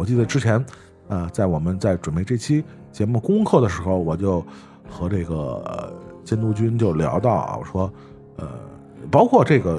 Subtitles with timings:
[0.00, 0.64] 我记得之前，
[1.08, 4.42] 呃，在我们在准备这期节目功课的时候，我就
[4.88, 5.92] 和这个
[6.24, 7.92] 监督君就聊到啊，我说，
[8.38, 8.48] 呃，
[9.10, 9.78] 包括这个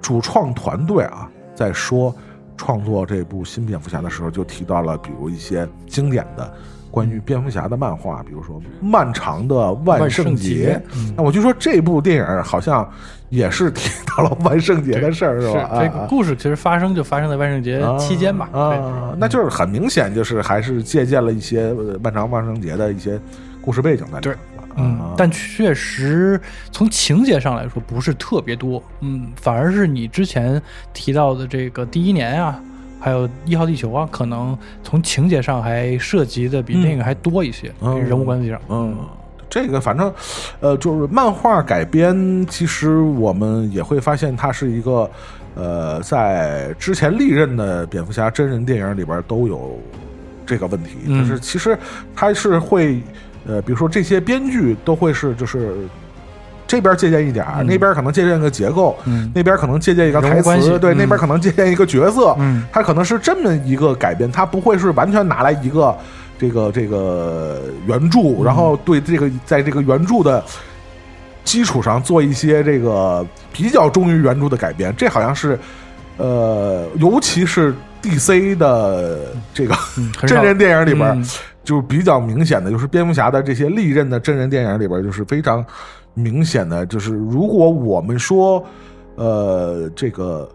[0.00, 2.14] 主创团队啊，在说
[2.56, 6.50] 创作这部新蝙蝠侠的时候，就提到了比如一些经典的。
[6.98, 10.80] 关于蝙蝠侠的漫画，比如说《漫长的万圣节》，
[11.16, 12.88] 那我就说这部电影好像
[13.28, 15.70] 也是提到了万圣节的事儿，是吧？
[15.80, 18.48] 这个故事其实发生就发生在万圣节期间吧？
[18.52, 21.72] 啊，那就是很明显，就是还是借鉴了一些
[22.02, 23.20] 《漫长万圣节》的一些
[23.60, 24.38] 故事背景在里面。
[24.76, 26.40] 嗯，但确实
[26.72, 28.82] 从情节上来说不是特别多。
[29.00, 30.60] 嗯，反而是你之前
[30.92, 32.60] 提到的这个第一年啊。
[33.00, 38.60] 还有一号地球啊，可能从情节上还涉及的比那个还多一些，人物关系上。
[38.68, 38.96] 嗯，
[39.48, 40.12] 这个反正，
[40.60, 45.10] 呃，就是漫画改编，其实我们也会发现，它是一个，
[45.54, 49.78] 呃，在之前历任的蝙蝠侠真人电影里边都有
[50.44, 51.78] 这个问题，就是其实
[52.14, 53.00] 它是会，
[53.46, 55.86] 呃，比如说这些编剧都会是就是。
[56.68, 58.94] 这边借鉴一点那边可能借鉴个结构，
[59.34, 62.36] 那边可能借鉴一个台词，对，那边可能借鉴一个角色，
[62.70, 65.96] 它可能是这么一个改编，它不会是完全拿来一个
[66.38, 70.44] 这个这个原著，然后对这个在这个原著的
[71.42, 74.94] 基础上做一些这个比较忠于原著的改编。
[74.94, 75.58] 这好像是
[76.18, 79.20] 呃，尤其是 DC 的
[79.54, 79.74] 这个
[80.26, 81.24] 真人电影里边，
[81.64, 85.64] 就比较明显的，就是蝙蝠侠的这些历任的真人电影里边，就是非常。
[86.14, 88.64] 明显的就是，如果我们说，
[89.16, 90.48] 呃，这个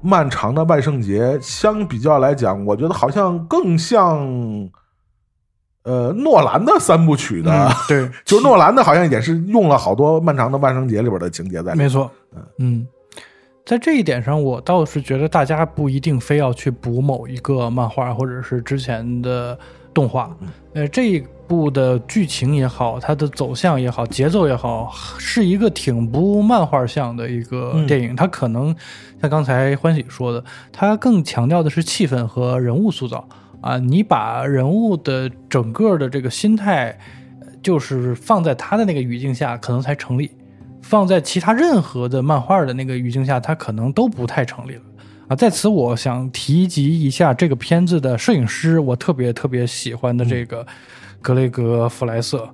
[0.00, 4.18] 漫长的万圣节相比较来讲，我觉得好像更像，
[5.84, 11.78] 呃，诺兰的三部曲的， 对，就诺兰的好像也是用了好多漫长的万圣节里边的情节在里。
[11.78, 12.10] 没错，
[12.58, 12.86] 嗯，
[13.66, 19.58] 在这一点上，我倒是觉得大家不一定非要去补某一个漫画或者是之前的
[19.94, 20.36] 动画，
[20.74, 21.24] 呃，这一。
[21.46, 28.16] 部的剧情也好，它的走向也好，节奏也好，是一个挺不漫画像的一个电影。
[28.16, 28.74] 它可能
[29.20, 33.28] 像刚才欢喜说的，它更强调的是气氛和人物塑造
[33.60, 33.76] 啊。
[33.76, 36.98] 你把人物的整个的这个心态，
[37.62, 40.26] 就是放在他的那个语境下，可能才成立；
[40.80, 44.82] 放在其他任何的漫画的那个语境下，它可能都不太成立了
[45.28, 45.36] 啊。
[45.36, 50.66] 在此，我想提及一下这个片子的摄影师，我特别特别喜欢的这个。
[51.22, 52.46] 格雷格·弗莱瑟，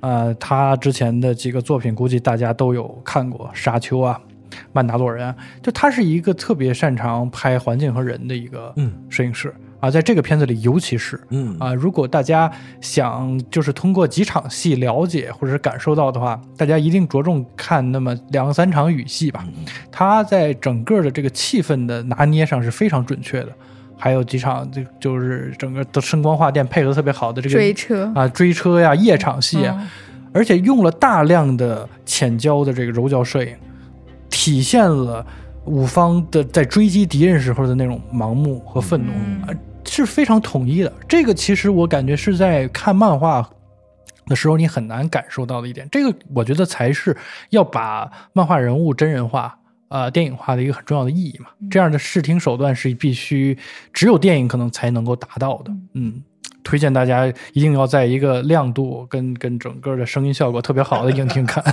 [0.00, 4.20] 呃，他之前的几个作品估计大家都有看过，《沙丘》啊，
[4.70, 8.74] 《曼达洛人》，就他是一个特别擅长拍环境和人的一个
[9.08, 9.50] 摄影师
[9.80, 11.56] 啊，在这个片子里尤其是，嗯。
[11.58, 12.50] 啊，如果大家
[12.80, 19.44] 想就是通过几场戏了解或者是感受到的话，大家一定着重看那么两三场雨戏吧，
[19.90, 23.48] 他在整个的这个气氛的拿捏上是非常准确的。
[24.00, 29.90] 还有几场，就就是整个的声光画电配合特别好的这个追车啊，追车呀，夜场戏啊，
[30.32, 33.52] 而且用了大量的浅焦的这个柔焦摄影，
[34.30, 35.26] 体现了
[35.64, 39.10] 五方的在追击敌人时候的那种盲目和愤怒
[39.44, 39.50] 啊，
[39.88, 40.92] 是非常统一的。
[41.08, 43.48] 这个其实我感觉是在看漫画
[44.26, 47.16] 的时候你很难感受到的一点，这个我觉得才是
[47.50, 49.54] 要把漫画人物真人化。
[49.90, 53.56] 呃，电影化的一个很重要的意义嘛，这样的视听手段是必须
[53.90, 55.72] 只有电影可能才能够达到的。
[55.94, 56.22] 嗯，
[56.62, 61.64] 推荐大家一定要在一个亮度跟跟整个的声音效果特别好的影厅看。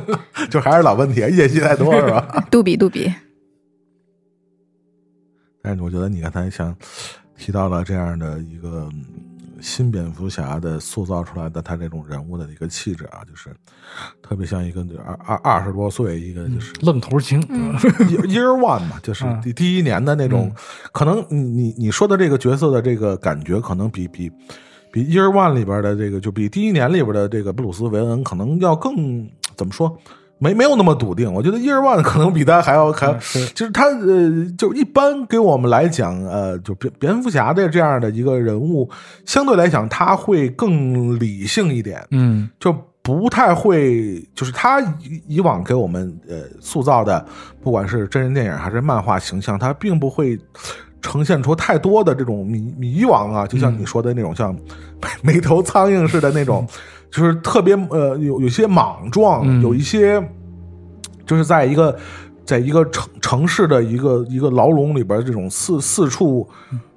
[0.52, 2.44] 就还是老问题，夜戏太多是吧？
[2.52, 3.10] 杜比，杜比。
[5.62, 6.76] 但是我觉得你刚才像
[7.42, 8.88] 提到了这样的一个。
[9.64, 13.48] 新蝙蝠侠的塑造出来的他这种人物的一个气质啊，就是
[14.20, 17.40] 特别像一个二二二十多岁一个就是愣头青，
[18.26, 20.52] year one 嘛，就是第第一年的那种。
[20.90, 24.28] 可能你你你说的这个角色的这个感觉，可能比比
[24.90, 29.96] 比 year one 里边的这个，就比第一年里边的这个布鲁斯韦恩可能要更怎么说？
[30.42, 33.06] 没没有那么笃定，我觉得伊尔万可能比他还要还，
[33.54, 33.70] 就是。
[33.70, 38.90] 他呃，就一般给我们来讲，呃，就蝙蝙蝠侠的这样的一个人物，
[39.24, 47.24] 相对来讲他会更理性一点，嗯，就不太会，就是他以以往给我们呃塑造的，
[47.62, 50.36] 不管是真人电影还是漫画形象，他并不会
[51.00, 54.56] 呈现出太多的这种迷迷惘啊，就像你说的那种像
[55.22, 56.66] 没头苍蝇似的那种。
[57.12, 60.20] 就是特别呃有有些莽撞，有一些
[61.24, 61.96] 就是在一个
[62.44, 66.48] 在一个城城市的一个一个牢笼里边，这种四四处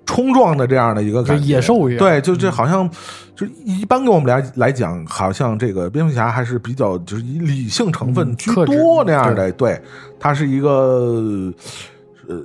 [0.07, 1.99] 冲撞的这样的一个感觉，野兽一样。
[1.99, 2.89] 对，就这好像
[3.35, 9.51] 就一般给我们来来讲，好像这个蝙蝠侠还是比较就是以理性成分居多那样的。
[9.51, 9.79] 对，
[10.19, 11.53] 他是一个
[12.27, 12.41] 呃。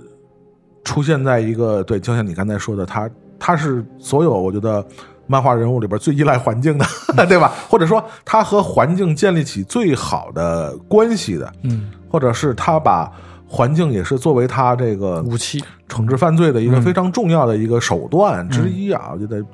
[0.82, 3.08] 出现在一个对，就像你刚才说的，他
[3.38, 4.84] 他是所有我觉得
[5.31, 6.85] 漫画人物里边最依赖环境的，
[7.29, 7.53] 对吧？
[7.69, 13.09] 或者说他和环境建立起最好的关系的，嗯，或者是他把
[13.47, 19.11] 环境也是作为他这个武器，惩治犯罪的一个非常重要的一个手段之一啊！
[19.12, 19.44] 我觉得，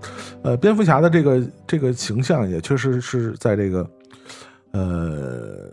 [0.42, 3.86] 呃，蝙蝠侠的这个这个形象也确实是在这个，
[4.72, 5.70] 呃，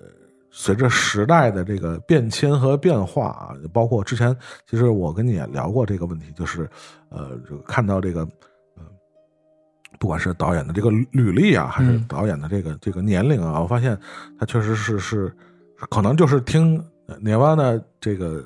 [0.51, 4.35] 随着时代的这个变迁和变化啊，包括之前
[4.69, 6.69] 其实我跟你也聊过这个问题，就是
[7.09, 8.27] 呃，这个看到这个，呃，
[10.03, 13.97] 不管是导演的这个履历啊，还是导演的这个这个年龄啊，我发现
[14.37, 15.33] 他确实是是
[15.89, 16.83] 可能就是听。
[17.21, 17.79] 涅瓦呢？
[18.01, 18.43] 这个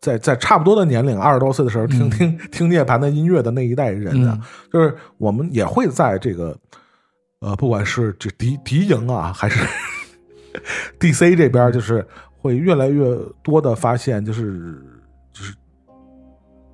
[0.00, 4.38] 在在差不多的年龄，二十多岁的时候，听听听涅槃的音乐的那一代人啊，
[4.72, 6.56] 就是我们也会在这个
[7.40, 9.66] 呃，不管是这敌敌营啊，还是
[11.00, 14.80] DC 这边，就是会越来越多的发现，就是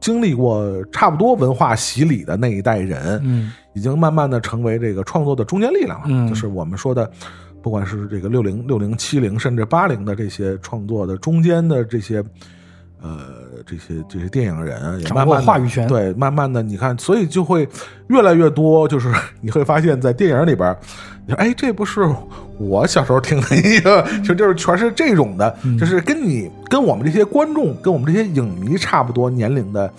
[0.05, 7.11] 经历过差不多文化洗礼的那一代人，嗯，已经慢慢的成为这个创作的中坚力量了，嗯，就是我们说的。
[7.62, 12.23] 不管是这个六零、六零、七零，甚至八零的这些创作的中间的这些，
[13.05, 13.19] 呃，
[13.67, 17.69] 这些这些电影人也慢慢话语权，对，慢慢的你看，所以就会
[18.06, 19.12] 越来越多，就是
[19.43, 20.75] 你会发现在电影里边，
[21.27, 22.01] 你说哎，这不是
[22.59, 29.93] 我小时候听的一个，就就是全是这种的，就是跟你跟我们这些观众、跟我们这些影迷差不多年龄的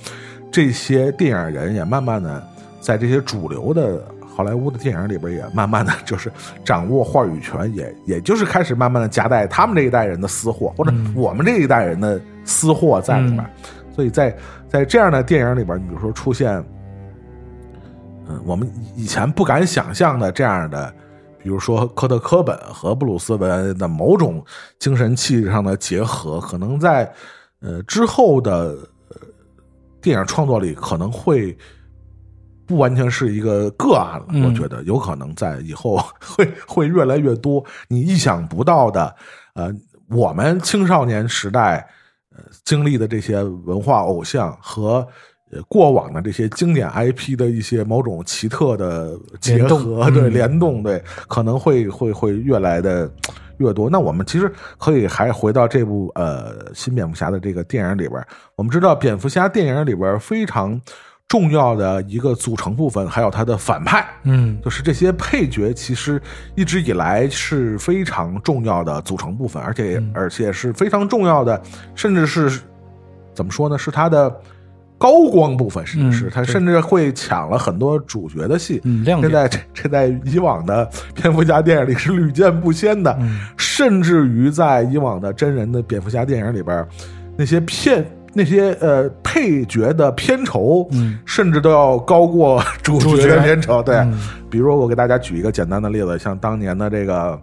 [0.52, 2.44] 这些电影人，也慢慢的
[2.82, 4.04] 在这些主流的。
[4.38, 6.30] 好莱坞的电影里边也慢慢的就是
[6.66, 13.54] 掌握话语权，也也就是开始慢慢的夹带他们这一代人的私货，或者我们这一代人的私货在里边。
[13.94, 14.34] 所以在
[14.70, 16.64] 在这样的电影里边，你比如说出现，
[18.30, 20.94] 嗯，我们以前不敢想象的这样的，
[21.42, 24.42] 比如说科特·科本和布鲁斯·韦恩的某种
[24.80, 27.12] 精神气质上的结合，可能在
[27.60, 28.78] 呃之后的
[30.02, 31.58] 电影创作里可能会。
[32.68, 39.16] 不完全是一个个案了，我觉得有可能在以后会 会越来越多你意想不到的，
[39.54, 39.72] 呃，
[40.10, 41.88] 我们青少年时代
[42.36, 45.08] 呃经历的这些文化偶像和
[45.68, 53.10] 过往的这些经典 IP 的一些某种奇特的结合，对联动，对，可能会会会越来的
[53.58, 53.90] 越多。
[53.90, 58.22] 那我们其实可以还回到这部呃新蝙蝠侠的这个电影里边，
[58.56, 60.80] 我们知道蝙蝠侠电影里边非常。
[61.28, 66.22] 重要的一个组成部分，还有他的反派，嗯，就是这些配角，其实
[66.54, 71.60] 一直以来是非常重要的组成部分，而且而且是非常重要的，
[71.96, 72.62] 甚至是
[73.34, 73.76] 怎么说呢？
[73.76, 74.34] 是他的
[75.00, 78.80] 高光部分，是是，他甚至会抢了很多主角的戏。
[78.84, 83.18] 嗯，这在这这在以往的蝙蝠侠电影里是屡见不鲜的，
[83.58, 86.88] 甚至于在以往的真人的蝙蝠侠电影里边，
[87.36, 88.06] 那些片。
[88.38, 90.86] 那些呃配角的片酬，
[91.26, 93.82] 甚至都要高过 主角的片酬。
[93.82, 94.06] 对，
[94.50, 97.40] 比如我给大家举一个简单的例子，像当年的这个，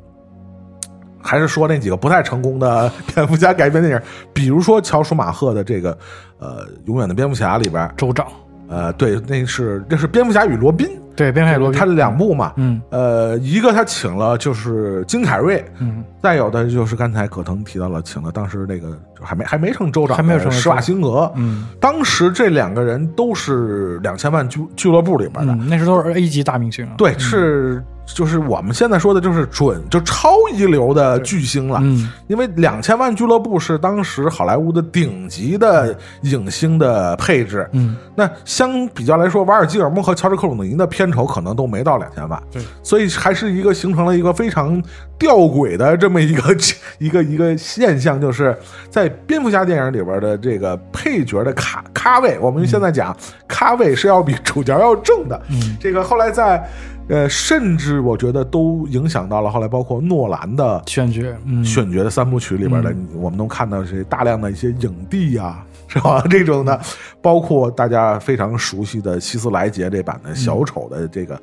[1.19, 4.03] 还是说那几个不太成功的蝙蝠侠改编电影，
[4.35, 5.97] 比如说乔舒马赫的这个
[6.39, 8.27] 呃《永远的蝙蝠侠》里边，州长。
[8.69, 27.83] 呃，对，那是那是蝙蝠侠与罗宾，对，蝙蝠侠罗宾，他的两部嘛，嗯，呃，一个他请了就是金凯瑞，嗯，再有的就是刚才葛腾提到了，请了当时那个还没还没成州长，还没有成施瓦辛格，嗯，当时这两个人都是两千万俱俱乐部里边的，那时候都是 A 级大明星，对，是。
[28.05, 31.79] 就是我们现在说的，就是准就超一流的巨星了。
[31.83, 37.67] 嗯，因为两千万俱乐部是当时好莱坞的顶级的影星的配置。
[37.73, 42.43] 嗯，那相比较来说，瓦尔基尔莫和乔治克鲁尼的片酬可能都没到两千万。
[42.51, 44.83] 对，所以还是一个形成了一个非常
[45.19, 46.57] 吊诡的这么一个
[46.99, 48.55] 一个一个现象，就是
[48.91, 53.17] 在蝙蝠侠电影里边的这个配角的卡咖位，我们现在讲
[53.49, 55.41] 咖位是要比主角要正的。
[55.49, 56.69] 嗯，这个后来在。
[57.13, 61.21] 呃，甚至我觉得都影响到了后来，包括诺兰的选角，
[61.63, 66.25] 选角的三部曲里边的，我们能看到是大量的一些影帝啊， 是吧？
[66.31, 66.81] 这种的，
[67.21, 71.39] 包括大家非常熟悉的希斯莱杰这版的小丑的这个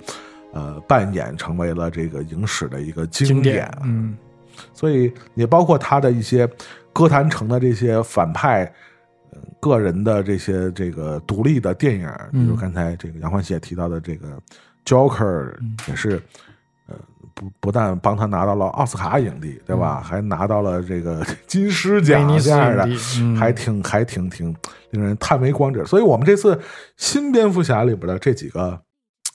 [0.53, 3.71] 呃扮演，成为了这个影史的一个经典。
[3.83, 4.17] 嗯，
[4.73, 6.49] 所以也包括他的一些
[6.91, 8.73] 歌坛城的这些反派
[9.59, 14.27] 个人的这些这个独立的电影，比如刚才这个杨欢喜也提到的这个。
[14.85, 15.53] Joker
[15.87, 16.21] 也是，
[16.87, 16.95] 呃，
[17.33, 20.01] 不不但帮他拿到了奥斯卡影帝，对吧？
[20.01, 22.87] 还拿到了这个 金狮奖这样的，
[23.37, 24.55] 还挺还挺挺
[24.91, 25.85] 令人叹为观止。
[25.85, 26.59] 所以，我们这次
[26.97, 28.79] 新蝙蝠侠里边的这几个，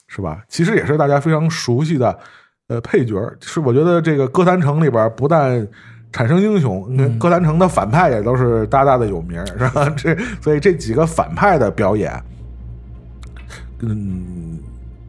[0.07, 0.43] 是吧？
[0.49, 2.19] 其实也是大家非常熟悉的，
[2.67, 3.15] 呃，配角。
[3.41, 5.65] 是我觉得这个哥谭城里边不但
[6.11, 9.89] 产生英雄，跟歌坛城的反派也都是大大的有名，是吧？
[9.97, 12.21] 这所以这几个反派的表演，
[13.79, 14.59] 嗯，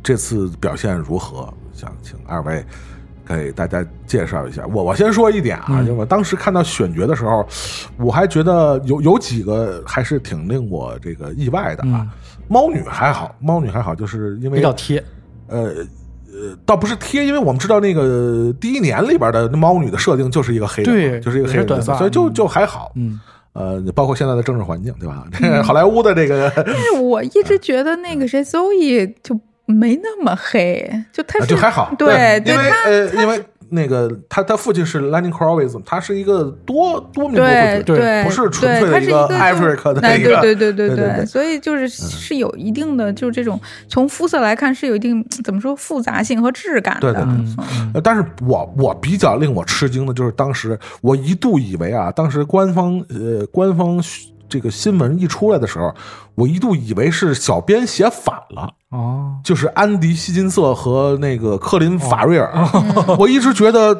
[0.07, 1.53] 这次表现如何？
[1.73, 2.65] 想请二位
[3.27, 4.65] 给大家介绍一下。
[4.73, 7.45] 我我先说一点啊，就我当时看到选角的时候，
[7.99, 12.07] 我还觉得有有几个还是挺令我这个意外的啊。
[12.47, 15.03] 猫女还好，猫女还好，就是因为比较贴，
[15.49, 15.85] 呃。
[16.39, 22.93] 呃，倒不是贴，因为我们知道那个第一年里边的猫女的设定就是一个黑人，就是一个黑人，所以就就还好。
[22.95, 23.19] 嗯，
[23.55, 25.27] 呃，包括现在的政治环境，对吧？
[25.65, 33.45] 好莱坞的这个，但是我一直觉得那个谁，Zoe 就没那么黑，就他就还好，对，因为呃，因为。
[33.69, 47.13] 那个他他父亲是 Lenny Kravitz，他是一个多多民族对对，不是纯粹的一个 Africa 的一个，对对对对对，所以就是是有一定的，就是这种从肤色来看是有一定怎么说复杂性和质感的。
[47.13, 47.25] 对
[47.93, 54.01] 对，但是我我比较令我吃惊的就是当时我一度以为啊，当时官方呃官方。
[54.49, 55.93] 这个新闻一出来的时候，
[56.37, 62.51] 我一度以为是小编写反了哦，就是安迪·希金瑟和那个科林·法瑞尔。
[63.19, 63.95] 我一直觉得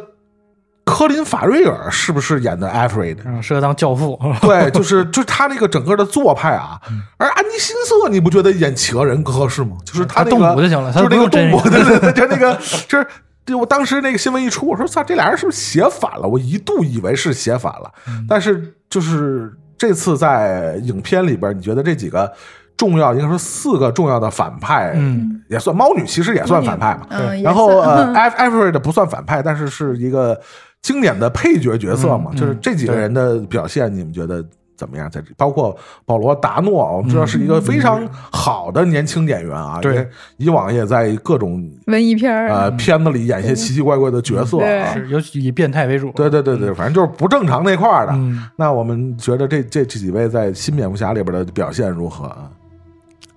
[0.85, 3.23] 科林·法瑞尔是不是演的艾弗瑞的？
[3.43, 4.19] 适合当教父。
[4.41, 6.81] 对，就是就是他那个整个的做派啊。
[7.19, 9.77] 而安迪·辛瑟，你不觉得演企鹅人合适吗？
[9.85, 12.55] 就是他动捕就行了，就是那个动捕的，就那个
[12.89, 13.07] 就是。
[13.45, 16.27] 就我当时那个新闻一出，我说操，这俩人是不是写反了？
[16.27, 17.93] 我一度以为是写反了，
[18.29, 19.53] 但是就是。
[19.79, 22.33] 这次在影片里边，你觉得这几个
[22.77, 27.07] 重要，应该说四个重要的反派，嗯，也算猫女，其实也算反派嘛。
[27.11, 30.39] 嗯，然后呃，艾艾弗瑞的不算反派，但是是一个
[30.83, 32.31] 经典的配角角色嘛。
[32.37, 34.45] 就是这几个人的表现，你们觉得？
[34.79, 35.11] 怎么样？
[35.11, 39.79] 在这包括保罗·达诺，我们知道是一个非常好的年轻演员啊。
[39.81, 40.07] 对，
[40.37, 46.11] 以往也在各种文艺片呃片子里演一些奇奇怪怪的角色啊，尤其以变态为主。
[46.11, 48.15] 对对对对，反正就是不正常那块的。
[48.57, 52.51] 那我们觉得这这这几位在新蝙蝠侠里边的表现如何啊？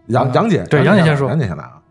[0.10, 1.82] 杨杨姐，对杨姐先说，杨姐先来啊。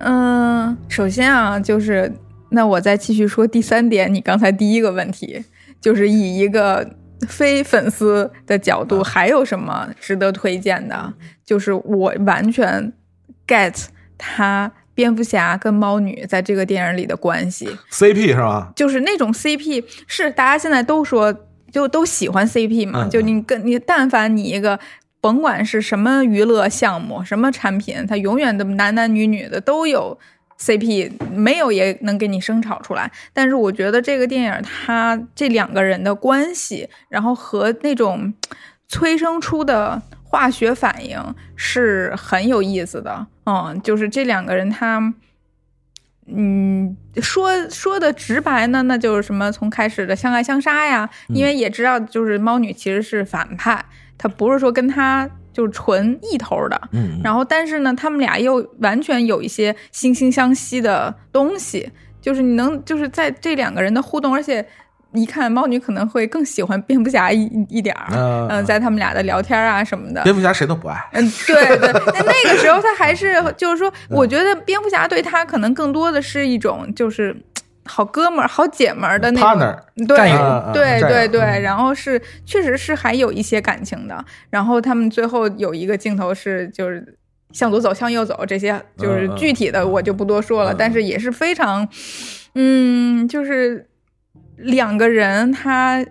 [0.00, 2.12] 嗯，首先啊，就是
[2.50, 5.44] 那我再继续说第三点，你刚才第一个问题
[5.80, 6.86] 就是以一个。
[7.28, 11.12] 非粉丝的角度，还有什么值得推荐的？
[11.44, 12.90] 就是我完全
[13.46, 13.74] get
[14.16, 18.72] 他蝙蝠侠跟猫女在这个电影里的关系，CP 是吧？
[18.74, 21.30] 就是那种 CP，是大家现在都说
[21.70, 23.06] 就都喜欢 CP 嘛？
[23.06, 24.80] 就你跟你但凡你一个，
[25.20, 30.18] 甭管是什么娱乐项目、什么产品，它永远的男男女女的都有。
[30.62, 38.34] CP 没有也能给你生炒出来，但是我觉得这个电影它这两个人的关系，然后和那种
[38.86, 41.18] 催生出的化学反应
[41.56, 43.26] 是很有意思的。
[43.46, 45.14] 嗯，就是这两个人他，
[46.26, 53.82] 嗯，说说的直白呢，那就是什么从开始的相爱相杀呀，因为也知道就是猫女其实是反派，
[54.20, 55.28] 她不是说跟他。
[55.52, 64.64] 就是纯一头的，嗯，然后但是呢，他们俩又完全有一些惺惺相惜的东西，就是你能就是在这两个人的互动，而且
[65.12, 77.36] 一看猫女可能会更喜欢蝙蝠侠一一点儿，嗯，在他们俩的聊天啊什么的，蝙蝠侠谁都不爱，嗯，对对，但那个时候他还是就是说，我觉得蝙蝠侠对他可能更多的是一种就是。
[77.90, 79.40] 好哥们儿、好姐们儿的那
[79.96, 80.06] 种，
[80.76, 84.24] 对对对对，然后是确实是还有一些感情的。
[84.48, 87.18] 然后他们最后有一个镜头是就是
[87.50, 90.72] 向左走、向右走，这些就是具体的我就不多说了。
[90.72, 91.88] 但是也是非常，
[92.54, 93.88] 嗯，就是
[94.56, 96.06] 两个人他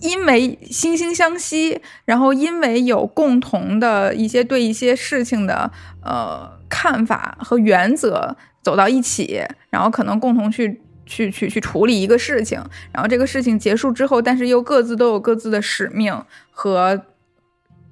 [0.00, 5.72] 因为惺惺相惜，然后因为有共同的一些对一些事情的
[6.04, 8.36] 呃看法和原则。
[8.62, 16.16] 走到一起，然后可能共同去去去去处理一个事情，然后这个事情结束之后，但是又各自都有各自的使命
[16.50, 17.02] 和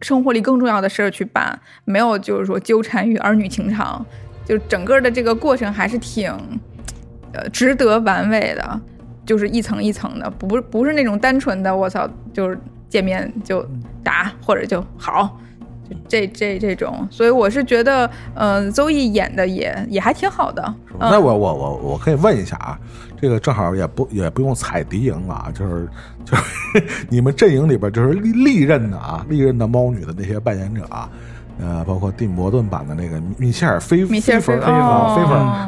[0.01, 4.05] 生活里更重要的事儿去办，没有就是说纠缠于儿女情长，
[4.47, 6.33] 就整个的这个过程还是挺
[7.33, 8.81] 呃值得玩味的，
[9.27, 12.59] 就是一层一层的，不不是那种单纯的我操，就是
[12.89, 13.69] 见面就
[14.03, 15.39] 打或者就好。
[16.09, 20.75] 这这这种，所以我是觉得，嗯，邹毅演的也也还挺好的。
[20.99, 22.79] 那我我我我可以问一下啊，
[23.21, 25.89] 这个正好也不也不用踩敌营啊，就是
[26.25, 26.45] 就是
[27.09, 31.09] 你们阵营里边就是历历任的啊，历任的猫女的那些扮演者啊，
[31.61, 34.57] 呃，包括蒂姆伯顿版的那个米歇尔菲菲菲菲菲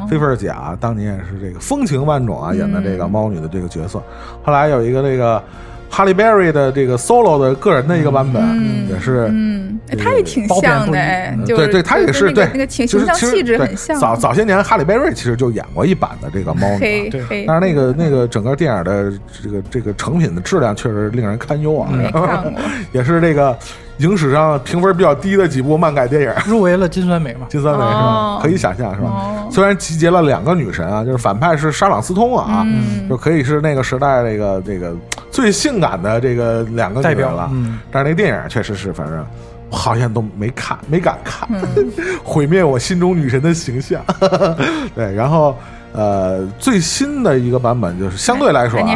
[0.09, 4.01] 菲佛姐啊，当年也是这个风情万种啊，演的这个猫女的这个角色，
[4.43, 5.43] 后来有一个那个。
[5.93, 8.41] 哈利·贝瑞的这个 solo 的个人的一个版本，
[8.89, 13.99] 也是，嗯，他也挺像的，哎，对对，他也是对那个形形象气质很像。
[13.99, 21.93] 早早些年，哈利·贝瑞其实就演过一版的这个猫女，对，但是那个那个整个电影的这个这个成品的质量确实令人堪忧啊，
[22.91, 23.55] 也是这个。
[23.97, 27.47] 影史上评分比较低的几部漫改电影，入围了金酸梅嘛？
[27.49, 28.39] 金酸梅是吧？
[28.41, 29.47] 可以想象是吧？
[29.51, 32.65] 虽然集结了两个女神啊，就是反派是沙朗斯通啊，
[33.09, 34.95] 就可以是那个时代那个这个
[35.29, 37.51] 最性感的这个两个代表了。
[37.91, 39.25] 但是那电影确实是，反正
[39.69, 41.47] 好像都没看，没敢看，
[42.23, 44.01] 毁灭我心中女神的形象。
[44.95, 45.55] 对，然后。
[45.93, 48.95] 呃，最新的一个版本就是相对来说，安妮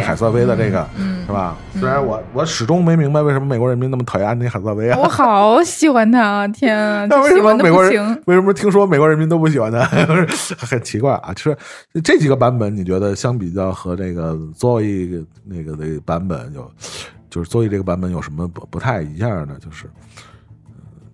[0.00, 0.88] 海瑟薇的这个，
[1.26, 1.54] 是吧？
[1.78, 7.06] 虽然我我始终没明白为什么美国人民那么讨厌安妮海瑟薇啊，我好喜欢她，天啊！
[7.10, 9.80] 那为什么美国人为什么听说美国人民都不喜欢她？
[10.58, 11.32] 很奇怪啊！
[11.34, 11.56] 就是
[12.02, 16.70] 这几个版本，你觉得相比较和这个 Zoe 那个的版本有，
[17.28, 19.54] 就是 Zoe 这个版本有什么不不太一样的？
[19.58, 19.84] 就是。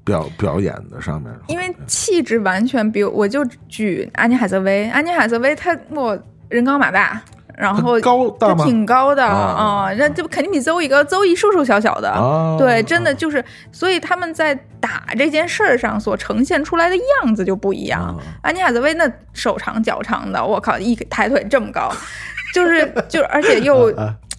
[0.07, 6.17] 表表演的上面，因为气质完全比我就举安妮海瑟薇，安妮海瑟薇她我
[6.49, 7.21] 人高马大，
[7.57, 16.95] 然后高大挺高的啊，那这不肯定比邹一高邹一瘦瘦小小的，对，真的就是，所以他们在打这件事儿上所呈现出来的
[17.25, 18.17] 样子就不一样。
[18.43, 21.91] 安妮海瑟薇那手长脚长的，我靠，一抬腿这么高，
[22.55, 23.91] 就是就而且又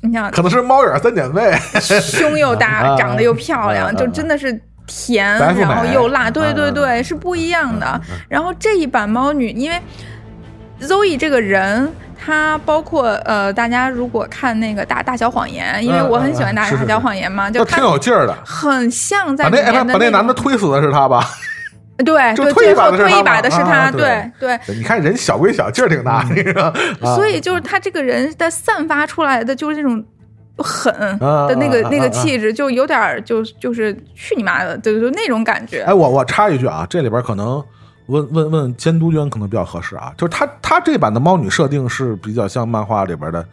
[0.02, 4.58] 你想，可能是猫眼三姐妹，胸又大， 长得又漂亮，就真的是。
[4.88, 8.02] 甜，然后又辣，对对对，是不一样的。
[8.30, 9.78] 然后这一版猫女，因为
[10.82, 19.94] Zoe 这个人，她包括呃，大家如果看那个大大小谎言，因为我很喜欢大大小谎言嘛，就挺有劲儿的，很像在里面的。
[19.94, 21.22] 把那男的推死的是他吧？
[22.06, 22.90] 对，就推一把
[23.42, 23.92] 的是他。
[23.92, 26.74] 对对，你看人小归小，劲儿挺大，你知道。
[27.16, 30.04] 所以就是他这个人的散发出来的就是那种。
[30.64, 35.82] 狠的那个那个气质，就有点就就是去你妈的，就就那种感觉。
[35.84, 37.64] 哎，我我插一句啊，这里边可能
[38.08, 43.46] 问问问监督娟可能比较合适啊，就是他他这版的猫女设定是比较像漫画里边的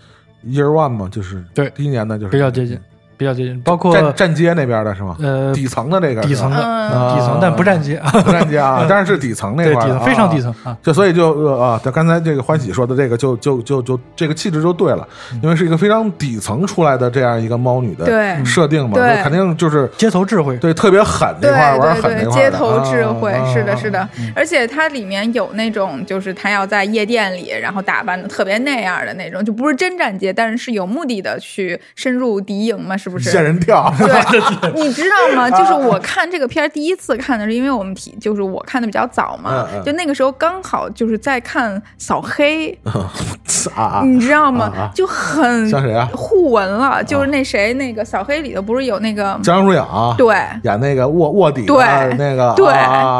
[0.46, 1.08] Year One 吗？
[1.10, 2.78] 就是对第一年呢，就是比较接近。
[3.16, 5.16] 比较接近，包括站站街那边的是吗？
[5.20, 10.76] 呃，底层的那个，底层的，底层，但不站街，不站街啊， 但是是底层那块，非常底层啊。
[10.82, 15.06] 就所以就啊，他刚才这个欢喜说的这个，就就就就这个气质就对了，
[15.42, 33.30] 因为是一个非常底层出来的这样一个猫女的设定嘛，肯定就是街头智慧，对，特别狠那块玩狠那块街头智慧是的，是的，而且它里面有那种就是他要在夜店里，然后打扮的特别那样的那种，就不是真站街，但是是有目的的去深入敌营嘛，是不是？
[33.30, 33.92] 吓人跳。
[33.98, 34.08] 对，
[34.72, 35.50] 你知道吗？
[35.50, 42.68] 就是我看这个片儿第一次看的是，因为我们提，就是我看的比较早嘛，就那个时候刚好就是在看扫黑，
[44.04, 44.90] 你知道吗？
[44.94, 46.08] 就很像谁啊？
[46.14, 49.86] 互文了，就是那谁，那个扫黑里头不是有那个张如影
[50.16, 51.76] 对，演那个卧卧底，对，
[52.16, 52.64] 那个对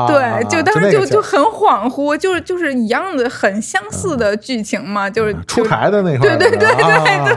[0.08, 7.36] 对，就当时就就很恍惚，就是就是一样的，很相似的剧情嘛，就是出台的那块，对对对对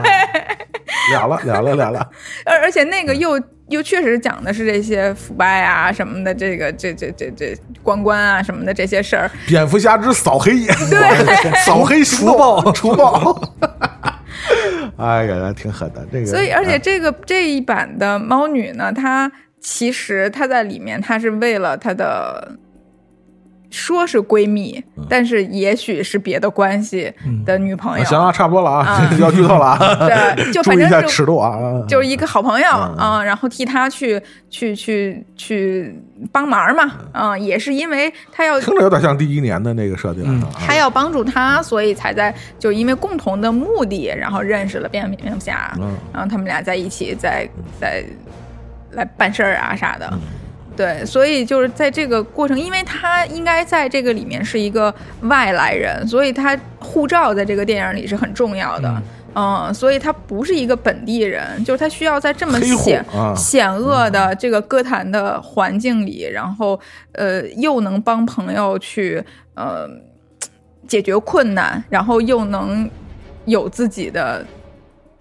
[1.12, 2.06] 了了了了了了，
[2.44, 9.30] 而而且那个又又确实讲的是这些腐败啊什么的，这个这这这这关关啊什么的这些事儿。
[9.46, 10.52] 蝙蝠侠之扫黑，
[10.90, 13.40] 对， 扫黑除暴除暴。
[14.98, 16.26] 哎呀，挺狠的这个。
[16.26, 22.56] 所以，而且这个这一版的猫女呢，她其实她在里面，她是为了她的。
[23.78, 27.12] 说是闺蜜，但是也许是别的关系
[27.46, 28.04] 的女朋友。
[28.04, 29.94] 行了，差不多了啊， 要剧透了啊。
[30.34, 35.96] 对，就反正就尺度啊，就是一个好朋友啊，然后替他去去去去
[36.32, 45.72] 帮忙嘛，嗯，也是因为他要听着有点像第一年的那个设定，他要帮助他，所以才在就因为共同的目的，然后认识了蝙蝠侠，
[46.12, 47.48] 然后他们俩在一起，在
[47.80, 48.04] 在
[48.90, 50.12] 来办事儿啊啥的。
[50.78, 59.02] 对，所以就是在这个过程，因为他应该在这个里面是一个外来人，所以他护照在这个电影里是很重要的，
[59.34, 66.78] 嗯，所以他不是一个本地人，就是他需要在这么险险恶的这个歌坛的环境里，然后
[67.14, 69.20] 呃，又能帮朋友去
[69.54, 69.88] 呃
[70.86, 72.88] 解决困难，然后又能
[73.46, 74.46] 有自己的。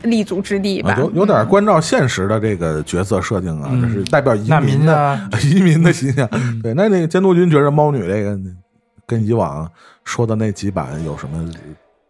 [0.03, 6.29] 立足之地吧，有有点关照现实的这个角色设定啊，这是代表移民的 移民的形象。
[6.61, 8.37] 对，那那个监督君觉得猫女这个
[9.05, 9.69] 跟以往
[10.03, 11.49] 说的那几版有什么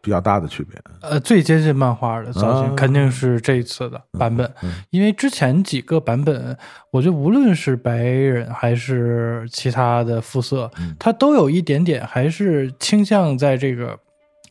[0.01, 0.77] 比较大的区别？
[1.01, 4.51] 呃，最接近漫画的造型肯定是这一次的版本，
[4.89, 6.57] 因为之前几个版本，
[6.91, 10.69] 我觉得无论是白人还是其他的肤色，
[10.99, 13.97] 它都有一点点还是倾向在这个。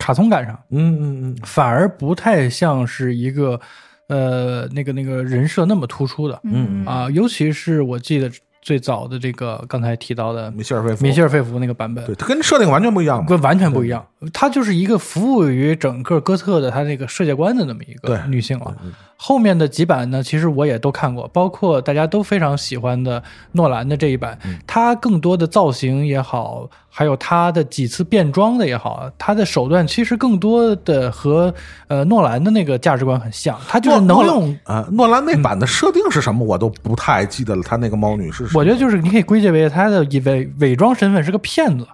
[0.07, 3.61] 卡通感上，嗯嗯嗯，反而不太像是一个
[4.09, 8.31] 呃那个那个人设那么突出的，嗯啊，尤其是我记得。
[8.63, 14.05] 最早的这个刚才提到的米歇尔费米歇尔费弗那个版本，对，它跟设定完全不一样，跟完全不一样。
[14.33, 18.77] 它就是一个服务于整个哥特的它那个世界观的那么一个女性了。
[19.17, 31.53] 后面的几版呢，其实我也都看过，包括大家都非常喜欢的诺兰的这一版，它更多的造型也好，还有它的几次变装的也好，它的手段其实更多的和
[31.89, 34.87] 呃诺兰的那个价值观很像，它就是能用啊。
[34.93, 37.63] 诺兰那版的设定是什么，我都不太记得了。
[37.63, 41.87] 他那个猫女是，我觉得就是你可以归结为他的以伪伪装身份是个骗子。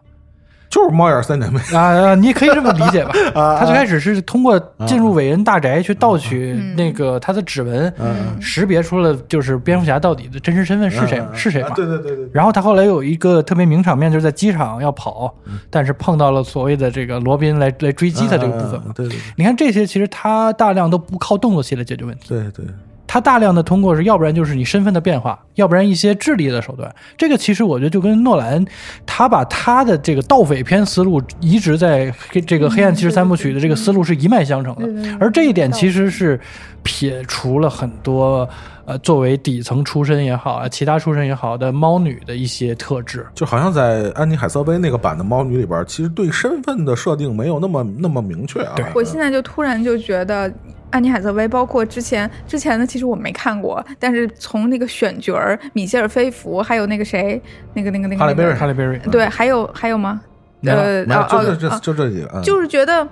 [0.73, 3.13] 就是猫眼三姐妹啊，你可以这么理解吧？
[3.61, 7.93] 他最开始是通过进入伟人大宅去盗取那个他的指纹，
[8.41, 11.71] 识别出了就是蝙蝠侠到底的真实身份是谁是谁嘛？
[11.77, 12.27] 对对对对。
[12.33, 15.35] 然后他后来有一个特别名场面，就是在机场要跑，
[15.69, 18.93] 但是碰到了所谓的这个罗宾来来追击他这个部分嘛？
[18.97, 19.19] 对对。
[19.37, 22.31] 你看这些，其实他大量都不靠动作戏来解决问题。
[22.31, 22.65] 对对。
[23.13, 26.91] 他大量的通过是，要不然就是你身份的变化，要不然一些智力的手段。
[27.15, 28.65] 这个其实我觉得就跟诺兰，
[29.05, 35.19] 他把他的这个盗匪片思路移植在黑这个黑暗骑士三部曲的这个思路是一脉相承的。
[35.21, 36.41] 而这一点其实是
[36.83, 38.49] 撇除了很多
[38.87, 43.27] 呃作为底层出身也好啊，其他出身也好的猫女的一些特质。
[43.35, 48.75] 就好像在安妮海瑟薇那个版的猫女里边，其实对身份的设定没有那么那么明确啊。
[48.95, 50.51] 我现在就突然就觉得。
[50.93, 57.43] 安妮海瑟薇，包括之前之前呢，其实我没看过，但是从那个选角儿，米歇尔·菲弗，还有那个谁，
[57.75, 60.21] 那个那个那个哈利·贝瑞，哈利·贝瑞，对，还有还有吗？
[60.65, 63.05] 呃，就这就这几个，就是觉得，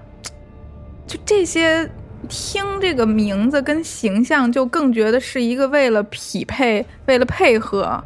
[1.06, 1.90] 就这些
[2.28, 8.02] 听这个名字跟形象，就更觉得是一个为了匹配，为了配合。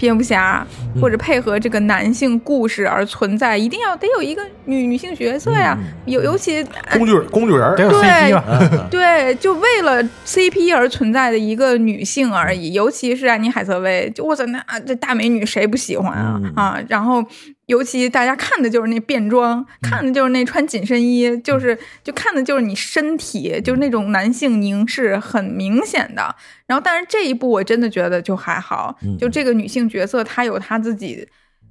[0.00, 0.66] 蝙蝠侠
[0.98, 12.72] 或者配合这个男性故事而存在，一定要得有一个女女性角色呀，尤尤其工具工具人，对 对，就为了 CP 而存在的一个女性而已。
[12.72, 16.78] 尤其是安妮海瑟薇，就我操，那这大美女谁不喜欢啊啊！
[16.88, 17.22] 然后。
[17.70, 26.34] 尤其大家看的就是那变装，看的就是那穿紧身衣，就是就看的就是你身体，就是那种男性凝视很明显的。
[26.66, 31.28] 然后，但是这一部我真的觉得就还好，就这个女性角色她有她自己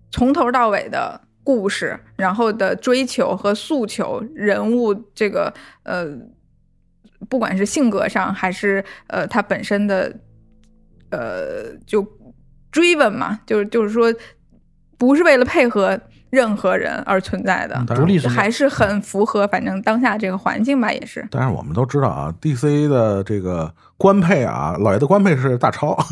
[0.09, 6.07] 从头到尾的故事，然后的追求和诉求，人物这个呃，
[7.27, 10.15] 不管是性格上还是呃她本身的
[11.11, 12.07] 呃就
[12.71, 14.13] 追问嘛，就是就是说。
[14.99, 21.27] 不是为了配合任何人而存在的，独立还是很符合反正当下这个环境吧，也是。
[21.31, 25.97] 但是我们都知道啊，DC 的这个官配啊，老爷的官配是大超，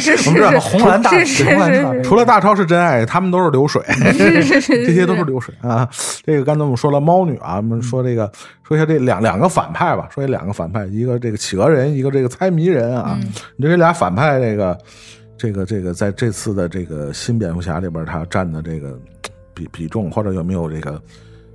[0.00, 3.80] 是是，红蓝大，是是是，除了大超是真爱，他们都是流水，
[4.12, 5.88] 是是是， 这些都是流水啊。
[6.24, 8.28] 这个刚才我们说了猫女啊，我们说这个
[8.66, 13.16] 说一下这两两个反派吧，说一两个反派，一个这个企鹅人，一个这个猜谜人啊，
[13.56, 14.76] 你这俩反派这个。
[15.42, 18.96] 这个这个在这次的这个新蝙蝠侠里边，他占的这个
[19.52, 21.02] 比比重，或者有没有这个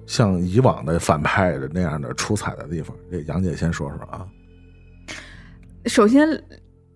[0.06, 2.94] 像以往的反派的那样的出彩的地方？
[3.10, 4.28] 这杨姐先说说啊。
[5.86, 6.28] 首先，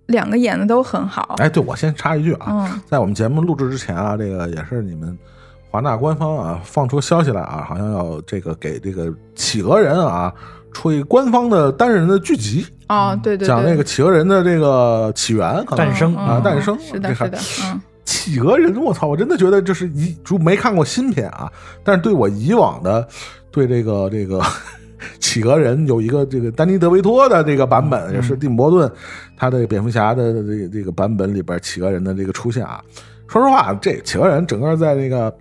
[0.07, 1.35] 两个演的都很好。
[1.37, 5.17] 哎，对，我先插一句啊， 在我们节目录制之前啊，这个也是你们
[5.69, 10.33] 华纳官方啊放出消息来啊，好像要这个给这个企鹅人啊。
[10.73, 16.15] 出一官方的单人的剧集啊，对对，讲那个企鹅人的这个起源、诞生。
[16.15, 21.51] 啊，诞生是的，是的，嗯，企鹅人，我操，我真的觉得就是一，就没看过新片啊，
[21.83, 23.07] 但是对我以往的
[23.51, 24.41] 对这个这个
[25.19, 28.91] 企鹅人有一个这个丹尼德维托的这个版本，也是蒂姆伯顿
[29.37, 32.81] 他的蝙蝠侠的这这个版本里边企鹅人的这个出现啊，
[33.27, 35.33] 说实话，这企鹅人整个在那个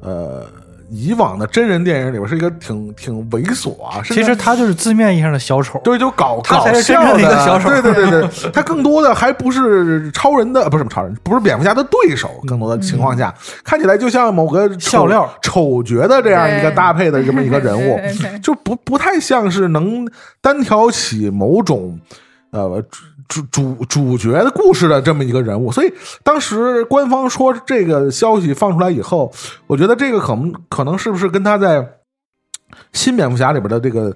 [0.00, 0.46] 呃。
[0.94, 7.18] 以往的真人电影里边是一个挺挺猥琐啊，其实他就是字面意义上的小丑，对，就搞搞笑的。
[7.18, 15.26] 一个小丑，对对对对， 他更多的还不是超人的，不是超人，不是蝙蝠侠的对手，更多的情况下看起来就像某个笑料。
[15.40, 17.98] 丑角的这样一个搭配的这么一个人物，
[18.42, 20.06] 就不不太像是能
[20.42, 21.98] 单挑起某种
[22.50, 22.84] 呃。
[23.32, 25.92] 主主主角的故事的这么一个人物，所以
[26.22, 29.32] 当时官方说这个消息放出来以后，
[29.66, 31.86] 我觉得这个可能可能是不是跟他在
[32.92, 34.14] 新蝙蝠侠里边的这个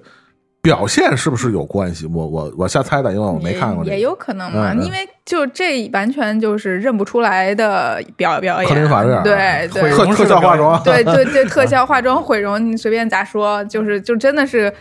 [0.61, 2.05] 表现是不是有关系？
[2.07, 3.83] 我我我瞎猜的，因为我没看过。
[3.85, 8.69] 也有可能嘛，因为就这完全就是认不出来的表表演。
[8.69, 14.71] 克林法瑞尔，对对，特特效化妆，对对对，特效化妆毁容，你随便咋说，就是就真的是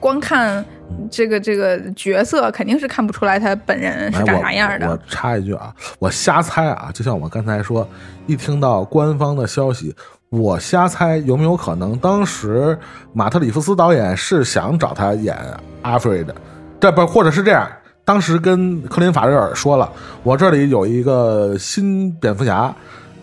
[0.00, 0.64] 光看。
[1.10, 4.88] 这个这个角色肯定是看不出来他本人是长啥样的。
[4.88, 7.88] 我插一句啊，我瞎猜啊，就像我刚才说，
[8.26, 9.94] 一听到官方的消息，
[10.30, 12.78] 我瞎猜有没有可能，当时
[13.12, 15.36] 马特里夫斯导演是想找他演
[15.82, 16.34] 阿弗瑞的，
[16.80, 17.66] 这不或者是这样，
[18.04, 19.90] 当时跟克林法瑞尔说了，
[20.22, 22.74] 我这里有一个新蝙蝠侠。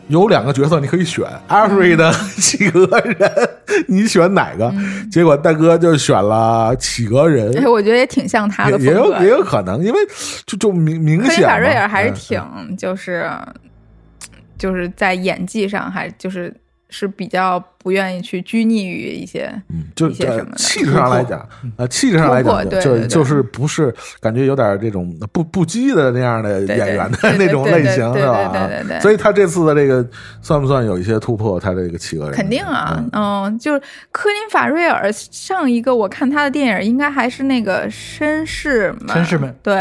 [0.07, 3.49] 有两个角色你可以选，阿瑞的企鹅人，
[3.87, 4.73] 你选哪个？
[5.11, 7.51] 结果大哥就选了企鹅人。
[7.57, 9.99] 哎，我觉得也挺像他的，也有也有可能，因为
[10.45, 12.41] 就就明明显，法瑞尔还是挺
[12.77, 13.29] 就是
[14.57, 16.53] 就是在演技上还就是。
[16.97, 20.23] 是比较不愿意去拘泥于一些，嗯，就气
[20.85, 28.49] 质上来讲，呃，气质上来讲，就就是不是感觉有点这种不不羁的那样的演员的那种类型，是吧？
[28.53, 28.99] 对对对。
[29.01, 30.07] 所以他这次的这个
[30.41, 31.59] 算不算有一些突破？
[31.59, 33.81] 他这个企鹅人肯定啊，嗯，就是
[34.11, 39.75] 科林法瑞尔上一个我看他的电影应该还是那个绅士们，绅士们，对，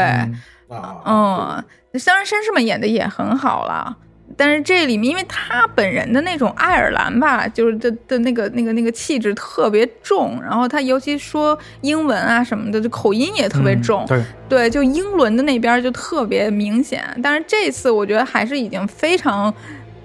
[1.05, 1.63] 嗯，
[1.97, 3.95] 虽然绅士们演的也很好了。
[4.37, 17.03] 但是这里面，因为他本人的那种爱尔兰吧，就是的的那个那个那个气质特别重，然后他尤其说英文啊什么的，就口音也特别重，对对，就英伦的那边就特别明显。
[17.23, 19.53] 但是这次我觉得还是已经非常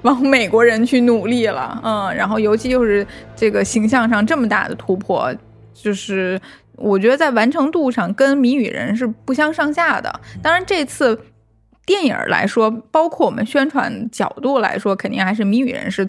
[0.02, 5.34] 往美国人去努力了，嗯，然后尤其就是这个形象上这么大的突破，
[5.74, 6.40] 就是
[6.76, 10.20] 我觉得在完成度上跟谜语人是不相上下的。
[10.40, 11.18] 当然这次。
[11.90, 16.08] 电影来说，包括我们宣传角度来说，肯定还是谜语人是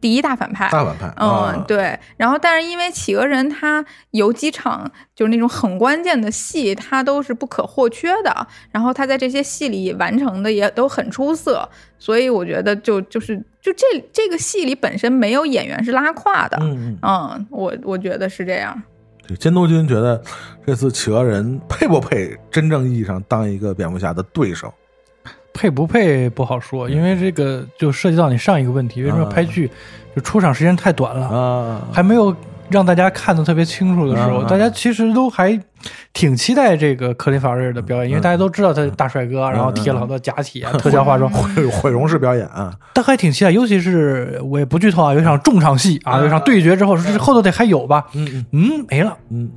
[0.00, 0.66] 第一大反派。
[0.70, 1.98] 大反派，嗯，对。
[2.16, 8.34] 然后，但是因为企鹅人他有几场就是那种很关键的戏，他都是不可或缺的。
[8.70, 16.56] 然后他在这些戏里完成的也都很出色，所以我觉得就就是就这这个戏里本身没有演员是拉胯的。
[16.62, 18.82] 嗯嗯，我我觉得是这样。
[19.28, 20.18] 对，监督君觉得
[20.66, 24.72] 这次企鹅人配不配真正意义上当一个蝙蝠侠的对手？
[25.60, 29.70] 配不配不好说，因为这个就涉及到你上一个问题，为什么拍剧
[30.16, 32.34] 就出场时间太短了，啊还没有
[32.70, 35.60] 让大家看的特别清楚的时候，大家其实都还
[36.14, 43.50] 挺期待这个克林法瑞尔的表演，因为大家都知道他大帅哥，然后贴了好多假体啊、特效化妆、 毁毁容式表演啊，都还挺期待。
[43.50, 48.06] 尤其是我也不剧透啊，有一场重场戏啊，有一场对决之后，后头得还有吧？
[48.14, 49.14] 嗯嗯，没了。
[49.28, 49.50] 嗯，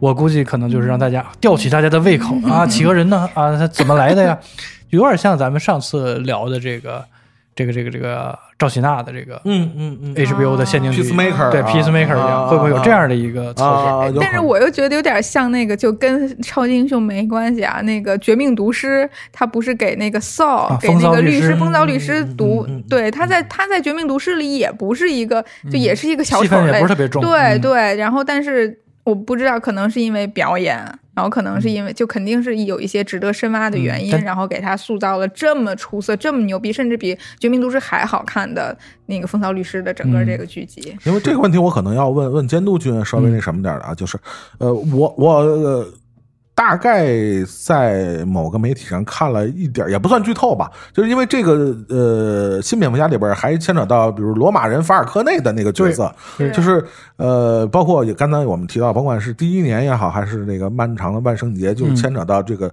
[0.00, 3.28] 我估计可能就是让大家吊起大家的胃口啊，企鹅人呢？
[3.34, 4.36] 啊，他怎么来的呀？
[4.94, 7.04] 有点像咱们上次聊的这个，
[7.54, 14.20] 这个这个这个赵喜娜的这个，嗯嗯嗯，HBO 的限定剧，Peacemaker，对 Peacemaker 一样，会不会有这样的一个操作？
[14.22, 17.80] 但是我又觉得有点像那个，就跟超级英雄没关系啊。
[17.82, 27.96] 那个绝命毒师，他不是给那个 Saw 给那个律师风骚律师读，对，他在他在绝命毒师里也不是一个，就也是一个小丑类，不是特别重，对对。
[27.96, 30.84] 然后，但是我不知道，可能是因为表演。
[31.14, 40.92] 然后可能是因为，就肯定是有一些值得深挖的原因，然后给他塑造了这么出色、这么牛逼，甚至比《绝命毒师》还好看的那个《风骚律师》的整个这个剧集。
[41.04, 44.18] 因为这个问题，我可能要问问监督君稍微那什么点的啊，就是，
[44.58, 45.86] 呃，我我。
[46.54, 47.04] 大概
[47.64, 56.14] 在某个媒体上看了一点，也不算剧透吧，就是因为这个呃，新蝙蝠侠里边还牵扯到，比如罗马人法尔科内的那个角色，
[56.52, 56.84] 就是
[57.16, 62.72] 呃，包括也刚才我们提到，甭管是第一年也好，还是那个漫长的万圣节，就牵扯到这个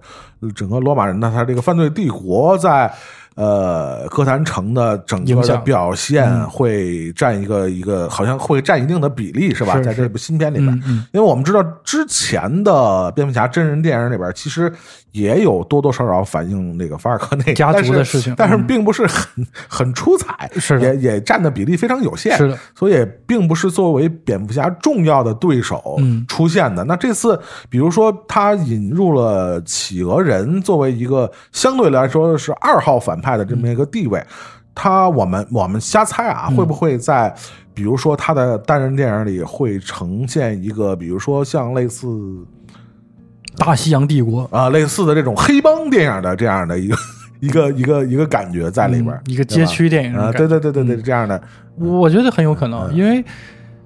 [0.54, 2.92] 整个罗马人的他这个犯罪帝国在。
[3.34, 9.80] 呃，歌坛城的整个的表现会占一个一个，好像会占一定的比例，是吧？
[9.80, 10.74] 在这部新片里面，
[11.12, 14.72] 因为我们知道之前的蝙蝠侠真人电影里边，其实。
[15.12, 26.82] 也有多多少少反映那个法尔科内家族的事情，但是并不是很很出彩，是也也占的比例非常有限，是的，所以并不是作为蝙蝠侠重要的对手出现的。
[26.84, 34.24] 那这次，比如说他引入了企鹅人作为一个相对来说是二号反派的这么一个地位，
[34.74, 37.34] 他我们我们瞎猜啊，会不会在
[37.74, 42.06] 比如说他的单人电影里会呈现一个，比如说像类似。
[43.56, 44.48] 大西洋帝国。
[44.52, 46.96] 啊，类似的这种黑帮电影的这样的一个
[47.40, 51.40] 一个一个一个感觉在里边，一个街区电影啊，对对对对对，这样的，
[51.76, 53.24] 我觉得很有可能，因为。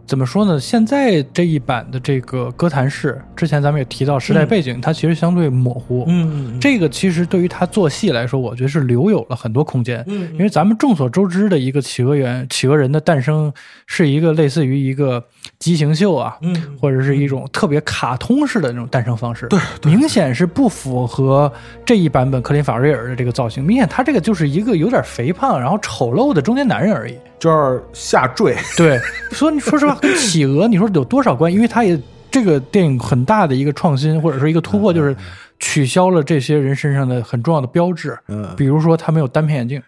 [0.06, 0.60] 怎么说呢？
[0.60, 6.04] 现在这一版的这个哥谭市，之前咱们也提到时代背景，它其实相对模糊。
[6.06, 10.04] 嗯，这个其实对于他做戏来说，我觉得是留有了很多空间。
[10.06, 13.52] 嗯，因为咱们众所周知的一个企鹅园、企鹅人的诞生，
[13.86, 15.24] 是一个类似于一个
[15.58, 19.48] 畸形秀啊，嗯，或者是一种特别卡通式的那种诞生方式。
[19.48, 21.52] 对，明显是不符合
[21.84, 23.64] 这一版本克林法瑞尔的这个造型。
[23.64, 27.16] 明显他这个就是一个有点肥胖，然后丑陋的中年男人而已。
[27.38, 28.98] 就是下坠， 对，
[29.32, 31.52] 所以你说实话，跟企鹅你说有多少关？
[31.52, 31.98] 因为它也
[32.30, 35.14] 这个电影很大的一个创新或者说一个突破，就是
[35.58, 39.82] 取消了这些人身上的很重要的标志，嗯，比如说他没有单片眼镜，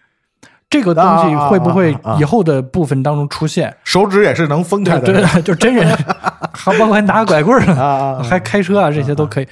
[0.69, 3.75] 这个东西会不会以后的部分当中出现？
[3.83, 5.87] 手指也是能分开的，对，就真人，
[6.53, 9.47] 还包括还拿拐棍儿啊， 还开车啊，这些都可以。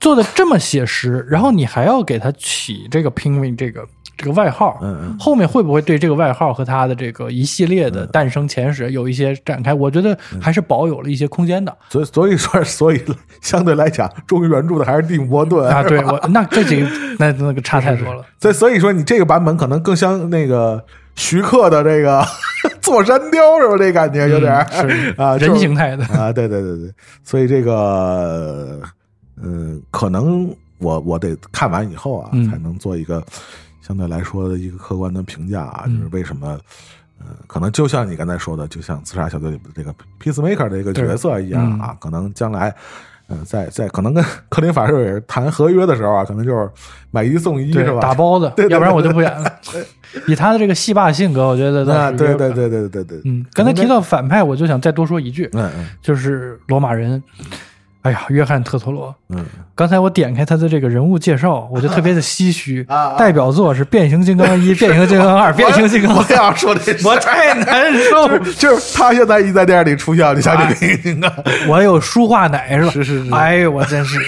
[0.00, 3.84] 做的这么写实，然后你还要给他起这个 Penguin 这个。
[4.16, 9.74] 这个外号，嗯嗯，后面会不会对这个外号和他的这个一系列的诞生前史有一些展开？
[9.74, 11.76] 我觉得还是保有了一些空间的。
[11.90, 13.02] 所以，所以说， 所以
[13.42, 15.82] 相对来讲，忠于原著的还是蒂姆·波顿啊。
[15.82, 18.24] 对我， 那这几个那那个差太多了。
[18.40, 20.82] 所以，所以说，你这个版本可能更像那个
[21.14, 22.24] 徐克的这个
[22.80, 23.76] 坐山雕，是吧？
[23.76, 26.32] 这感觉有点是啊，人形态的啊。
[26.32, 26.90] 对对对对，
[27.22, 28.80] 所以这个，
[29.42, 30.48] 嗯，可能
[30.78, 33.22] 我我得看完以后啊，才能做一个。
[33.86, 36.58] 相对来说的一个客观的评价啊，就是为什么，
[37.20, 42.74] 嗯，可能就像你刚才说的，就像自杀小队里的这个 peacemaker 的一个角色一样啊，可能将来，
[43.28, 46.68] 嗯，在在可能跟克林法瑞尔谈合约的时候啊，可能就是
[47.12, 48.00] 买一送一是吧？
[48.00, 49.52] 打包的，要不然我就不演了。
[50.26, 57.22] 以他的这个戏霸性格，我觉得啊，对对对对对对，嗯，刚才提到反派，我就想再多说一句，嗯嗯，就是罗马人。
[58.06, 59.12] 哎呀，约翰特托罗。
[59.30, 62.86] 嗯，刚才我点开他的这个人物介绍， 我就特别的唏嘘。
[63.18, 66.14] 代表作是《变形金刚一》《变形金刚二》《变形金刚》。
[66.16, 68.38] 我想说的，我太难受。
[68.54, 71.32] 就是他现在一在电影里出现，你想这变形金刚，
[71.68, 72.90] 我有舒化奶是吧？
[72.92, 73.34] 是是是。
[73.34, 74.20] 哎呦，我真是。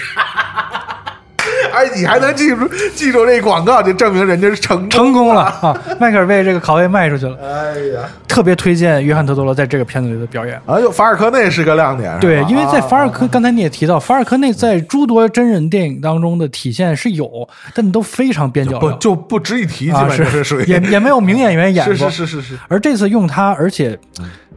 [1.79, 5.81] 哎，你还能记住记住这广告，就证明人家是成成功了 啊！
[5.97, 7.37] 迈克尔为这个拷贝卖出去了。
[7.41, 10.59] 哎呀，特别推荐约翰特多罗在这个片子里的表演。
[10.65, 12.19] 哎呦，法尔科内是个亮点。
[12.19, 21.93] 对，因为在法尔科，刚才你也提到，法尔科内在诸多真人电影当中的体现是有，但都非常边角料，就不值一提，基本是属于也也没有名演员演过。
[22.11, 22.59] 是是是是是。
[22.67, 23.97] 而这次用他，而且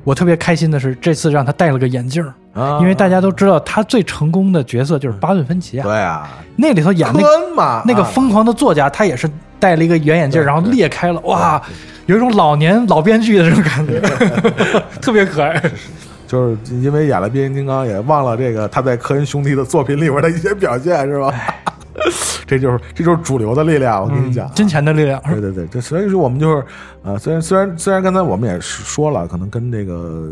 [0.04, 2.24] 我特别开心的是，这次让他戴了个眼镜。
[2.54, 5.84] 啊，因为大家都知道他最成功的角色就是巴顿芬奇啊。
[5.84, 11.62] 对啊，那里头演那那个疯狂的作家，他也是戴了一个圆眼镜，然后裂开了，哇，
[12.06, 14.00] 有一种老年老编剧的这种感觉，
[15.00, 15.62] 特别可爱。
[16.26, 21.32] 就是因为演了变形金刚，也忘了这个他在科恩兄弟的作品里边的一些表现，是吧？
[22.46, 25.20] 这就是这就是主流的力量，我跟你讲，金钱的力量。
[25.22, 26.64] 对对对，这所以说我们就是，
[27.02, 30.28] 呃，虽然虽然虽然刚才我们也说了，可能跟这个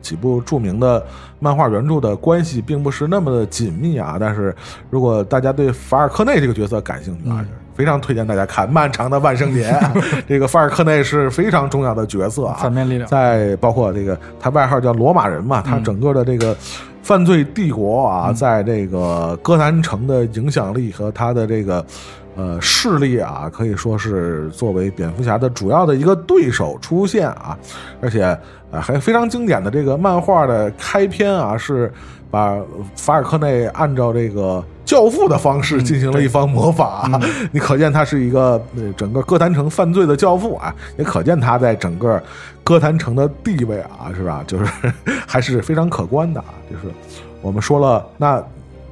[0.00, 1.04] 几部著名的
[1.38, 4.54] 漫画原著的关系并不是那么的紧密啊，但是
[4.88, 7.44] 如果大家对法尔科内这个角色感兴趣啊，
[7.74, 9.70] 非常推荐大家看《漫长的万圣节》。
[10.28, 13.08] 这个法尔克内是非常重要的角色啊，反面力量。
[13.08, 16.56] 在包括这个他外号叫罗马人嘛，他整个的这个。
[17.02, 21.84] 犯罪帝国啊，在这个哥谭城的影响力和他的这个
[22.36, 27.58] 呃势力啊，可以说是作为蝙蝠侠的主要的一个对手出现啊，
[28.00, 28.22] 而且
[28.70, 31.92] 啊还非常经典的这个漫画的开篇啊，是
[32.30, 32.56] 把
[32.96, 37.10] 法尔克内按照这个教父的方式进行了一番魔法，
[37.52, 38.60] 你可见他是一个
[38.96, 42.22] 整个哥谭城犯罪的教父啊，也可见他在整个。
[42.62, 44.44] 哥谭城的地位啊，是吧？
[44.46, 44.64] 就是
[45.26, 46.54] 还是非常可观的啊。
[46.70, 46.94] 就是
[47.42, 48.40] 我们说了，那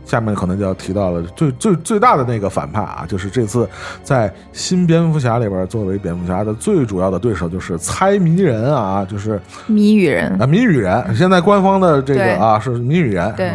[0.09, 3.69] 下面可能就要提到了最最最大的那个反派啊，就是这次
[4.03, 11.15] 在新蝙蝠侠里边作为蝙蝠侠的最主要的对手，就是猜谜人啊，就是谜语人啊，谜语人。
[11.15, 13.33] 现在官方的这个啊是谜语人。
[13.37, 13.53] 对，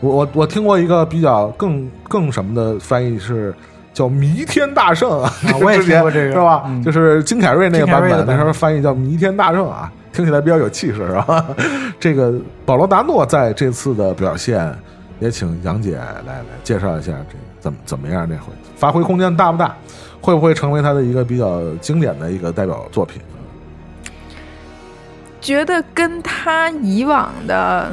[0.00, 3.54] 我我我听过一个比较更更什么的翻译是。
[3.92, 5.30] 叫弥天大圣啊！
[5.60, 6.62] 我也听过这个，是吧？
[6.82, 11.44] 就是金凯瑞那个版本，那时候翻译叫弥天大圣啊，听起来比较有气势，是吧？
[11.98, 12.32] 这个
[12.64, 14.72] 保罗达诺在这次的表现，
[15.20, 18.28] 也请杨姐来来介绍一下，这怎么怎么样？
[18.28, 19.76] 这回发挥空间大不大？
[20.20, 23.22] 会不会成为他的一个比较经典的一个代表作品？
[25.40, 27.92] 觉得跟他以往的。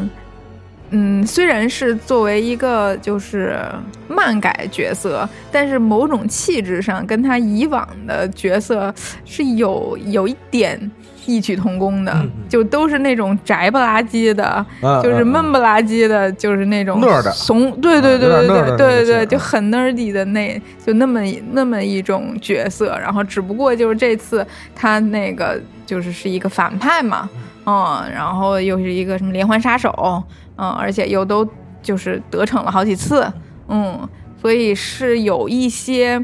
[0.90, 3.60] 嗯，虽然是作为一个就是
[4.08, 8.94] 漫改角色，但是某种气质上跟他以往的角色
[9.26, 10.80] 是有有一点
[11.28, 14.66] 异曲同工的，就都是那种宅不拉几的，
[15.04, 17.00] 就是闷不拉几的，就是那种
[17.32, 27.30] 怂，对对对对对对对，就很 nerdy 的那就那么那么一种角色，然后只不过就是这次他那个就是是一个反派嘛，
[27.66, 30.24] 嗯，然后又是一个什么连环杀手。
[30.60, 31.48] 嗯，而且又都
[31.84, 33.32] 就是得逞了好几次，
[33.68, 34.10] 嗯，
[34.42, 36.20] 所以是有一些，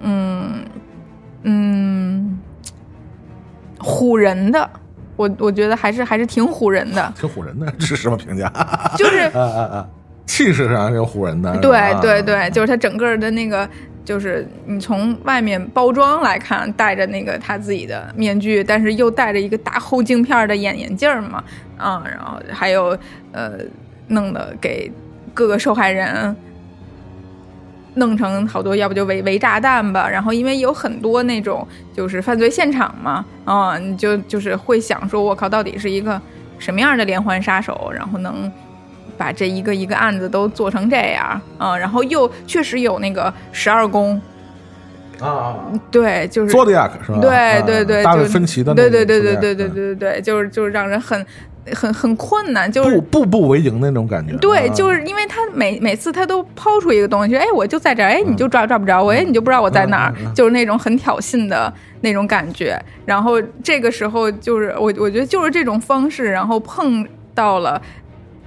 [0.00, 0.64] 嗯
[1.42, 2.38] 嗯，
[3.84, 4.68] 唬人的，
[5.16, 8.50] 我我觉得还是还是挺唬人的，挺唬人的 是什么评价？
[8.96, 9.88] 就是啊啊啊，
[10.26, 13.68] 气势上有唬人的，对对对，就是他整个的那个，
[14.04, 21.44] 就是你从外面包装来看，戴着那个他自己的面具，但是又戴着一个大厚镜片的眼眼镜嘛。
[21.76, 22.96] 啊，然后还有
[23.32, 23.58] 呃，
[24.08, 24.90] 弄的给
[25.34, 26.34] 各个受害人
[27.94, 30.08] 弄成好多，要不就围围炸弹吧。
[30.08, 36.20] 然后因为有很多那种就是犯罪现场嘛，啊，你就就是会想说，我靠，到底是一个
[36.58, 38.50] 什么样的连环杀手，然后能
[39.16, 44.20] 把这一个一个案子都做成这样，嗯，然后又确实有那个十二宫。
[45.20, 45.54] 啊，
[45.92, 47.20] 对，就是是吧？
[47.20, 51.24] 对对对，大卫芬奇的，对对对对对对对对对，就是就是让人很
[51.72, 54.36] 很很困难，就是步步为营那种感觉。
[54.36, 62.78] 对，就是因为他每每次他都抛出一个东西，哎，我就在这儿，哎，你就抓抓不着我，哎，你就不知道我在哪儿，就是那种很挑衅的那种感觉。
[63.06, 67.80] 然后这个时候，就是我我觉得就是这种方式，然后碰到了。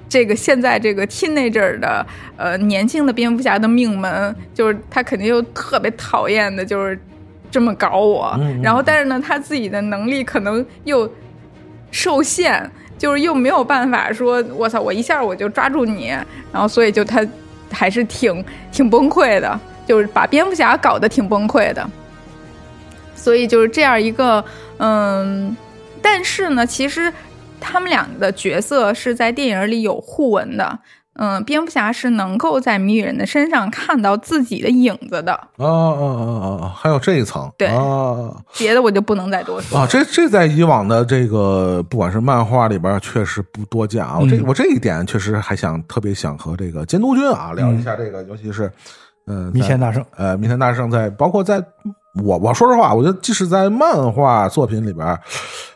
[0.09, 2.07] 这个现在这个 teenager 的
[2.38, 6.97] 呃年轻的蝙蝠侠的命门，就是他肯定又特别讨厌的，就是
[7.51, 8.34] 这么搞我。
[8.63, 11.11] 然后，但是呢，他自己的能力可能又
[11.91, 16.08] 受限，就是又没有办法说，我操，我一下我就抓住你。
[16.52, 17.26] 然后，所以就他
[17.72, 21.88] 还是挺挺崩溃的，就是把蝙蝠侠搞得挺崩溃的。
[23.16, 24.43] 所以就是这样一个
[24.78, 25.56] 嗯，
[26.02, 27.14] 但是呢，其实。
[27.60, 30.80] 他们俩的角色是在电影里有互文的，
[31.18, 35.34] 嗯，蝙蝠侠是能够在谜语人的身上看到自己的影子的。
[35.34, 36.74] 啊啊啊啊！
[36.76, 39.88] 还有这一层，对啊，别的我就不能再多说啊。
[39.89, 44.18] 这这在以往的这个不管是漫画里边，确实不多见啊。
[44.20, 48.72] 我这我这一点确实还想特别想和这个监督君啊聊一下这个，尤其是
[49.28, 51.63] 嗯，弥天大圣，呃，弥天大圣在包括在。
[52.24, 55.07] 我我说实话，我觉得即使在漫画作品里边，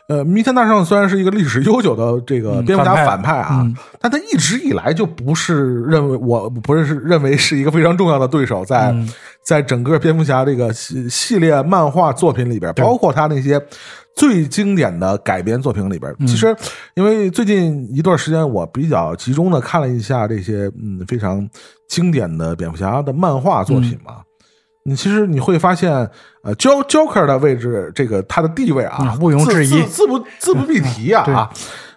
[0.08, 3.66] 呃，弥天大圣虽然是一个历史悠久的这个蝙蝠侠反派啊，
[4.00, 8.94] 但他一直以来就不是认为我不是认为是一个非常重要的对手，在
[9.44, 13.60] 在整个蝙蝠侠这个系系列漫画作品里边，包括他那些
[14.14, 16.54] 最经典的改编作品里边，其实
[16.94, 21.48] 因为最近一段时间我比较集中的看了一下这些嗯非常
[21.88, 24.16] 经典的蝙蝠侠的漫画作品嘛。
[24.84, 26.10] 你其实你会发现，
[26.42, 31.50] 呃，Jo Joker 的位置，这个他的地位啊，毋庸置疑，自不自不必提啊 啊，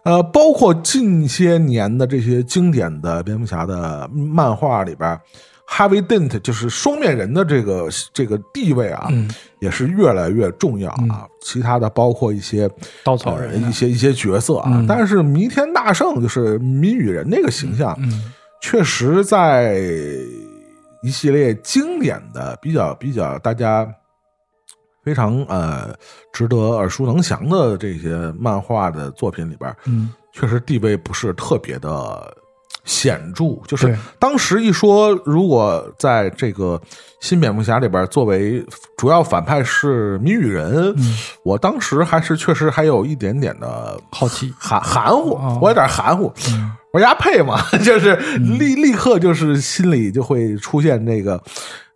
[0.04, 5.20] 呃，包括近些年的这些经典的蝙蝠侠的漫画里边
[5.68, 9.10] ，Harvey Dent 就是双面人的这个这个地位啊，
[9.60, 11.26] 也是越来越重要啊。
[11.42, 12.70] 其他的包括一些
[13.04, 17.98] 稻草人，一些一些角色啊，但是弥天大圣就是谜语人那个形象，
[18.62, 19.82] 确实在。
[21.04, 23.88] 一系列经典的、比较比较大家
[25.06, 25.96] 非常呃
[26.34, 32.36] 值得耳熟能详的这些漫画的作品里边，嗯，确实地位不是特别的
[32.86, 33.56] 显著。
[33.68, 36.82] 就是当时一说，如果在这个
[37.22, 38.66] 新蝙蝠侠里边作为
[38.98, 40.96] 主要反派是谜语人，
[41.44, 46.34] 我当时还是确实还有一点点的好奇、含含糊，我有点含糊。
[46.92, 51.42] 我压配嘛， 就是立立刻就是心里就会出现那个，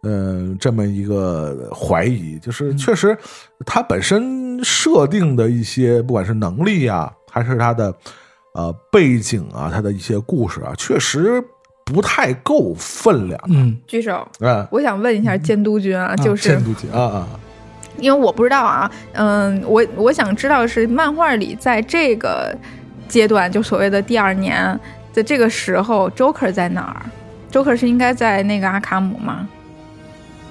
[0.04, 3.18] 嗯，这么一个怀疑，就是确实
[3.66, 7.94] 他本身设定的一些，不管是能力啊，还是他的
[8.54, 11.44] 呃背景啊，他的一些故事啊，确实
[11.86, 13.40] 不太够分量。
[13.48, 14.28] 嗯，举手。
[14.40, 17.28] 嗯，我想问一下监督君啊，就是监督君啊啊，
[17.98, 22.56] 因为我不知道啊，嗯，我我想知道是漫画里在这个。
[23.10, 24.80] 阶段就所谓的第二年
[25.12, 27.02] 在这个时候，Joker 在哪儿
[27.52, 29.50] ？Joker 是应该在那个阿卡姆吗？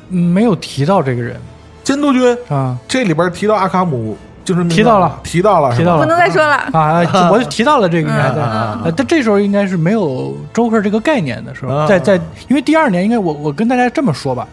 [0.09, 1.37] 没有提到这个人，
[1.83, 6.55] 监督君啊，这里边提到阿卡姆就是提到了，提到了，提到了，不能再说了。
[6.73, 7.03] 啊！
[7.31, 12.15] 我就提到了这个，应该在，但这时候应该是没有 Joker 这个概念的时候，在在，
[12.49, 14.49] 因为第二年应该我我跟大家这么说吧。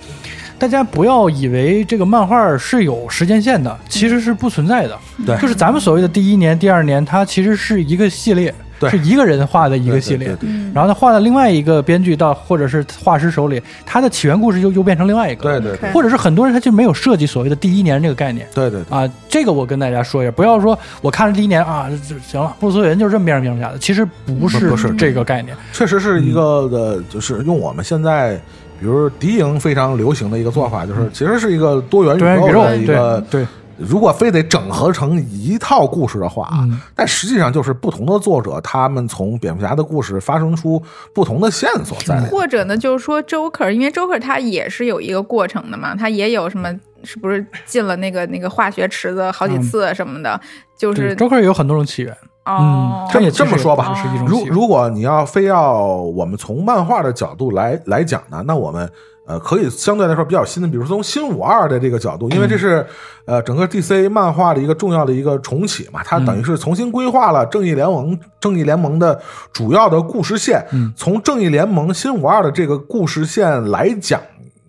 [0.57, 4.97] 大家不要以为这个漫画是有时间线的，其实是不存在的。
[5.25, 8.55] 对，就是咱们所谓的第一年、第二年，它其实是一个系列，
[8.89, 10.35] 是一个人画的一个系列。
[10.73, 15.59] 然后他画到另外一个编剧到或者是画师手里，他的起源故事又又变成另外一个。
[15.59, 15.91] 对对。
[15.91, 18.47] 或者是很多人他就没有设计所谓的第一年这个概念。
[18.53, 18.81] 对对。
[18.89, 21.89] 啊，这个我跟大家说一下，不要说我看了第一年啊，
[22.25, 28.39] 行了，布鲁斯韦恩就是这么变成蝙蝠侠的，其实不是不是这个概念，确实是一个的，就是用我们现在。
[28.77, 33.23] 比如敌营非常流行的一个做法，就是其实是一个多元宇宙的一个。
[33.31, 33.47] 对，
[33.77, 36.49] 如果非得整合成一套故事的话，
[36.95, 40.81] 但实际上就是不同的作者，他们从蝙蝠侠的故事发生出
[41.13, 42.19] 不同的线索在。
[42.27, 46.73] 或者呢，就是说 Joker，因为 Joker 他也是有一个过程的嘛，他也有什么，
[47.03, 50.39] 是不是进了那个那个化学池子好几次什么的？
[50.77, 52.15] 就是 Joker 也有很多种起源。
[52.45, 53.95] 哦，这这么说吧。
[54.27, 58.87] 如如果你要非要我们从漫画的角度来来讲呢，那我们
[59.25, 62.85] 呃可以相对来说比较新的，比如说从新五二的这个角度，因为这是
[63.25, 69.19] 呃整个 DC 漫画的一个重要的一个重启嘛，它等于是重新规划了正义联盟正义联盟的
[69.51, 70.65] 主要的故事线。
[70.95, 74.21] 从正义联盟新五二的这个故事线来讲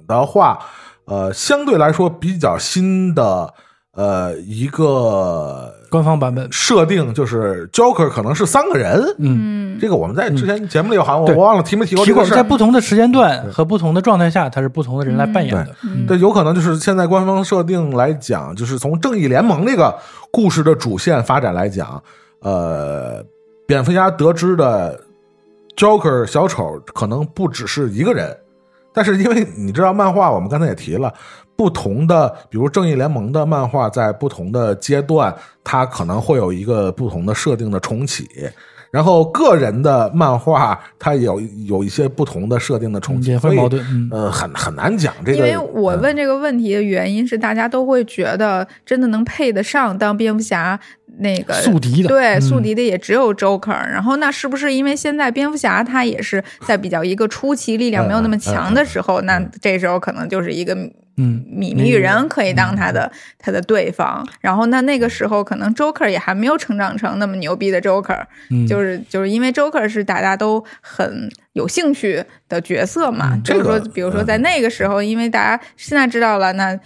[0.06, 0.58] 的话，
[1.04, 3.52] 呃，相对来说比较新的。
[3.96, 9.02] 呃一个官方版本设定，就是 Joker 可能是三个人。
[9.18, 12.04] 嗯，这个我们在之前节目里好像我忘了提没提过。
[12.04, 15.74] 提过，在不同的时间段和不同的状态下，他是不同的人来扮演的。
[16.06, 19.98] 对，有可能就是现在官方设定来讲，就是从正义联盟这个
[20.30, 22.02] 故事的主线发展来讲，
[22.40, 23.24] 呃，
[23.66, 25.00] 蝙蝠侠得知的
[25.74, 28.36] Joker 小丑可能不只是一个人。
[28.92, 31.12] 但是因为你知道，漫画我们刚才也提了，
[31.56, 35.34] 不同的，比如正义联盟的漫画，在不同的阶段，
[35.64, 38.28] 它可能会有一个不同的设定的重启。
[38.92, 45.38] 然后个人的漫画，它有有一些不同的设定的重启，会矛盾，呃，很很难讲这个。
[45.38, 50.78] 因为我问这个问题的原因是，大家都会觉得，真的能配得上当蝙蝠侠
[51.18, 53.72] 那个宿敌的，对，宿敌的也只有 Joker。
[53.72, 60.76] 然后那是不是因为现在蝙蝠侠他也是在比较一个初期力量没有那么强的时候，那这时候可能就是一个。
[61.18, 68.22] 嗯，米米与人可以当他的他的对方，然后那那个时候可能 Joker 也还没有成长成那么牛逼的 Joker，
[68.68, 76.78] 就是就是因为 Joker 是大家都很有兴趣的角色嘛，就是说，比如说在那个时候，因为大家现在知道了，那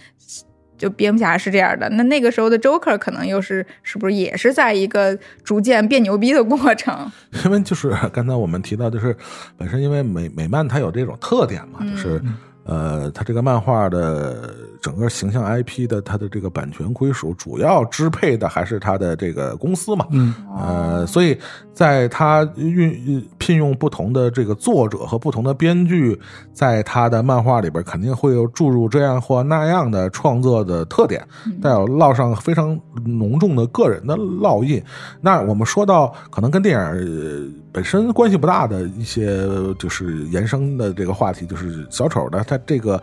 [0.77, 7.11] 就蝙蝠侠是这样的，那那个时候的 Joker 可能又是是不是也是在一个逐渐变牛逼的过程？
[7.43, 9.13] 因为就是刚才我们提到，就是
[9.57, 12.21] 本身因为美美漫它有这种特点嘛，就是。
[12.63, 20.07] 呃，他这个漫画的整个形象 IP 的它的这个版权归属，主要支配的还是它的这个公司嘛。
[20.09, 21.37] 嗯，呃，所以
[21.73, 26.19] 在他运聘用不同的这个作者和不同的编剧，
[26.51, 31.25] 在他的漫画里边，肯定会有注入这样或那样的创作的特点，
[31.61, 34.83] 带有烙上非常浓重的个人的烙印。
[35.21, 42.43] 那我们说到可能跟电影本身关系不大的一些，就是延伸的这个话题，就是小丑的。
[42.43, 43.01] 他这个，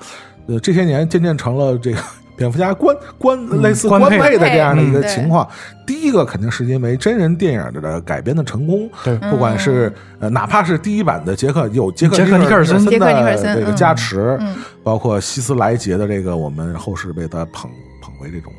[0.49, 1.99] 呃，这些年渐渐成了这个
[2.35, 5.47] 蝙蝠侠官官类似官配的这样的一个情况。
[5.87, 14.39] 第一个肯定是因为真人电影的改编的成功，对，不管是呃，哪怕是第一版的杰克有杰克尼克尔森的这个加持，
[14.83, 17.71] 包括希斯莱杰的这个，我们后世被他捧
[18.03, 18.53] 捧为这种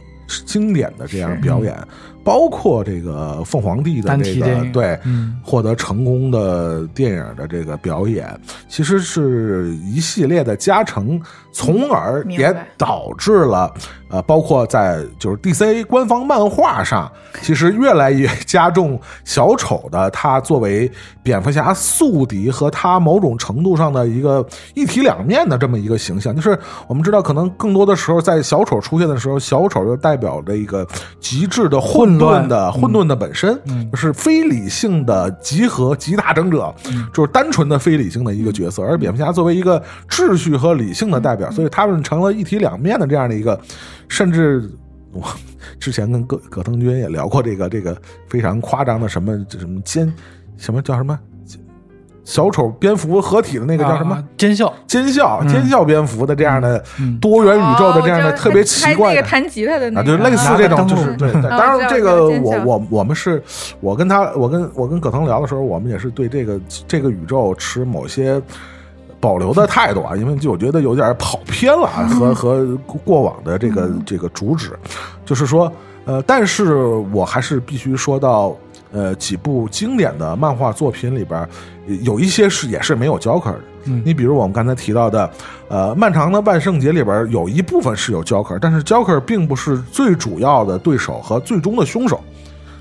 [0.45, 1.75] 经典的这样表演。
[2.23, 4.99] 包括这个凤凰帝的这个对
[5.41, 8.29] 获得成功的电影的这个表演，
[8.67, 11.19] 其实是一系列的加成，
[11.51, 13.73] 从而也导致了
[14.09, 17.11] 呃，包括在就是 DC 官方漫画上，
[17.41, 20.91] 其实越来越加重小丑的他作为
[21.23, 24.45] 蝙蝠侠宿敌和他某种程度上的一个
[24.75, 26.35] 一体两面的这么一个形象。
[26.35, 26.57] 就是
[26.87, 30.85] 我们知道，可能更多的时候在小丑出现的时候，小丑就代表着一个
[31.19, 32.08] 极致的混。
[32.17, 33.59] 混沌的混沌的本身，
[33.91, 36.73] 就是非理性的集合集大成者，
[37.13, 38.81] 就是单纯的非理性的一个角色。
[38.81, 43.59] 而蝙蝠侠作为一个秩序和理性的代表，所以他们成了一体两面的这样的一个。
[44.07, 44.67] 甚至
[45.11, 45.23] 我
[45.79, 47.95] 之前跟葛葛藤军也聊过这个这个
[48.27, 50.11] 非常夸张的什么什么奸
[50.57, 51.17] 什么叫什么。
[52.29, 54.23] 小丑蝙蝠合体的那个叫什么？
[54.37, 56.79] 奸笑，奸笑，奸笑蝙蝠的这样的
[57.19, 61.31] 多元宇宙的这样的特别奇怪的弹吉他的啊，就类似这种，就是对。
[61.41, 63.41] 当然，这个我我我们是，
[63.79, 68.39] 我跟他，我跟我跟葛腾聊的时候，我们也是对这个这个宇宙持某些
[69.19, 74.77] 保留的态度啊，因为就我觉得有点跑偏了，和和过往的这个这个主旨，
[75.25, 75.73] 就是说，
[76.05, 76.75] 呃，但是
[77.11, 78.55] 我还是必须说到。
[78.91, 81.47] 呃，几部经典的漫画作品里边，
[82.01, 83.61] 有一些是也是没有 Joker 的。
[84.03, 85.29] 你比如我们刚才提到的，
[85.67, 92.21] 呃，《漫长的万圣节》里边有一部分是有 Joker，但是 Joker 并不是最主要的对手和最终的凶手。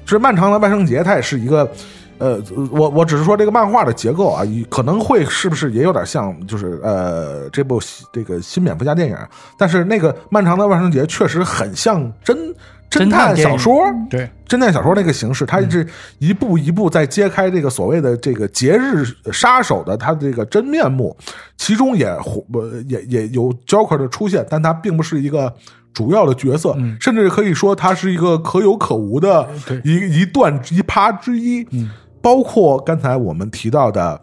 [0.05, 1.71] 是《漫长的万圣节》，它也是一个，
[2.19, 7.81] 呃，我我只是说这个漫画的结构啊，可能会是不是也有点像，就是呃，这部
[8.13, 9.17] 这个新蝙蝠侠电影，
[9.57, 12.55] 但是那个《漫长的万圣节》确实很像真。
[12.91, 15.87] 侦探小说，对侦探小说那个形式，它是
[16.19, 21.17] 一步一步在揭开这个所谓的这个节日杀手的他的这个真面目，
[21.57, 22.07] 其中也
[22.87, 25.55] 也也有 Joker 的出现，但他并不是一个
[25.93, 29.49] 主要的角色，甚至可以说他是一个可有可无的
[29.85, 31.67] 一一段一趴之一。
[32.21, 34.21] 包括刚才我们提到的，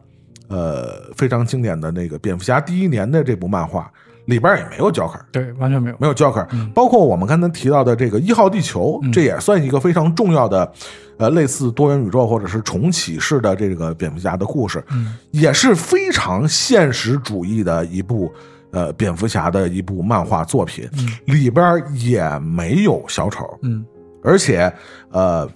[0.49, 3.89] 呃，非常经典的那个蝙蝠侠第一年的这部漫画。
[4.25, 6.47] 里边也没有 Joker，对，完全没有，没有 Joker。
[6.73, 10.71] 包括我们刚才提到的这个一号地球，这也算一个非常重要的，
[11.17, 14.83] 呃，类似多元宇宙或者是重启式的这个蝙蝠侠的故事，
[15.31, 18.33] 也是非常现实主义的一部
[18.71, 20.89] 呃蝙蝠侠的一部漫画作品，
[21.25, 23.85] 里边也没有小丑，嗯，
[24.23, 24.71] 而且
[25.11, 25.47] 呃，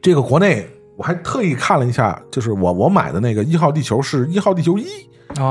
[0.00, 0.66] 这个国内
[0.96, 4.86] 我还特意看了一下，就是我我买的那个一号地球是一号地球一，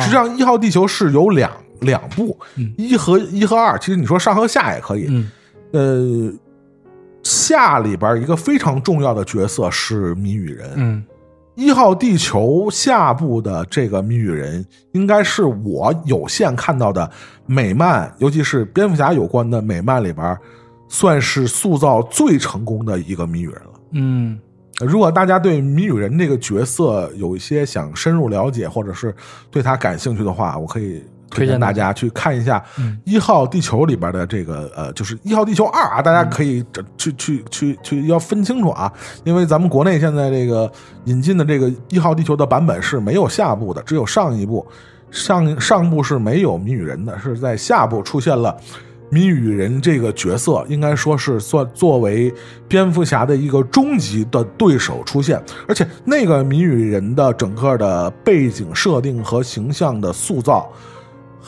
[0.01, 1.51] 实际上一号地球是有两。
[1.81, 2.37] 两部，
[2.77, 5.25] 一和一和二，其实你说上和下也可以。
[5.71, 6.31] 呃，
[7.23, 10.71] 下里边一个非常重要的角色是谜语人。
[10.75, 11.03] 嗯，
[11.55, 17.09] 一号地球下部的这个谜语人，应该是我有限看到的
[17.45, 20.37] 美漫，尤其是蝙蝠侠有关的美漫里边，
[20.87, 23.79] 算是塑造最成功的一个谜语人了。
[23.91, 24.39] 嗯。
[24.85, 29.11] 如果大家对谜语人这个角色有一些想深入了解，或者是
[29.49, 32.63] 对他感兴趣的话，我可以推荐大家去看一下
[33.03, 36.63] 《一号地球》里边的这个呃，就是《一号地球二》啊，大家可以
[36.97, 38.91] 去去去去要分清楚啊，
[39.23, 40.71] 因为咱们国内现在这个
[41.05, 44.65] 引进的这个《一号地球》的版本是没有下部的，只有上一部，
[45.11, 48.55] 上上部是没有谜语人的，是在下部出现了。
[49.09, 52.29] 谜语人这个角色应该说是算作为
[52.67, 60.69] 蝙蝠侠的一个终极的对手出现，而且那个谜语人的整个的背景设定和形象的塑造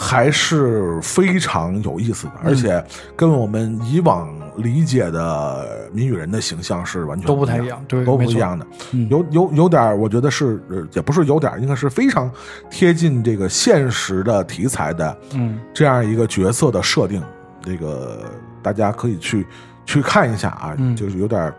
[0.01, 2.81] 还是非常有意思的，而且
[3.17, 8.65] 跟我们以往理解的谜语人的形象是完全都不太一样，对，都不一样的，
[9.09, 10.57] 有有有点，我觉得是
[10.93, 12.31] 也不是有点，应该是非常
[12.69, 17.21] 贴近这个现实的题材的，嗯，这样一个角色的设定。
[17.61, 18.23] 这个
[18.63, 19.45] 大家可以去
[19.85, 21.53] 去看一下啊，就是有点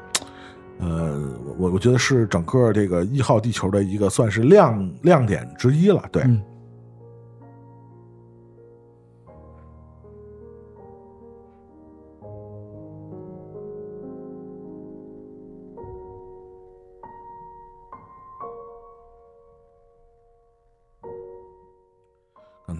[0.78, 1.20] 呃，
[1.58, 6.02] 我我觉得是整个这个一号地球的一个算是亮亮点之一了。
[6.10, 6.42] 对，刚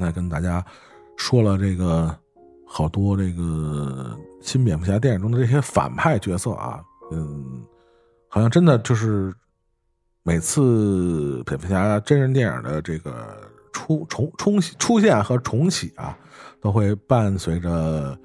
[0.01, 0.64] 才跟大家
[1.16, 2.12] 说了这个。
[2.72, 6.80] 好多这个新蝙蝠侠电影中的这些反派角色啊，
[7.11, 7.64] 嗯，
[8.28, 9.34] 好像真的就是
[10.22, 13.36] 每次蝙蝠侠真人电影的这个
[13.72, 16.16] 出重重出现和重启啊，
[16.61, 18.16] 都会伴随着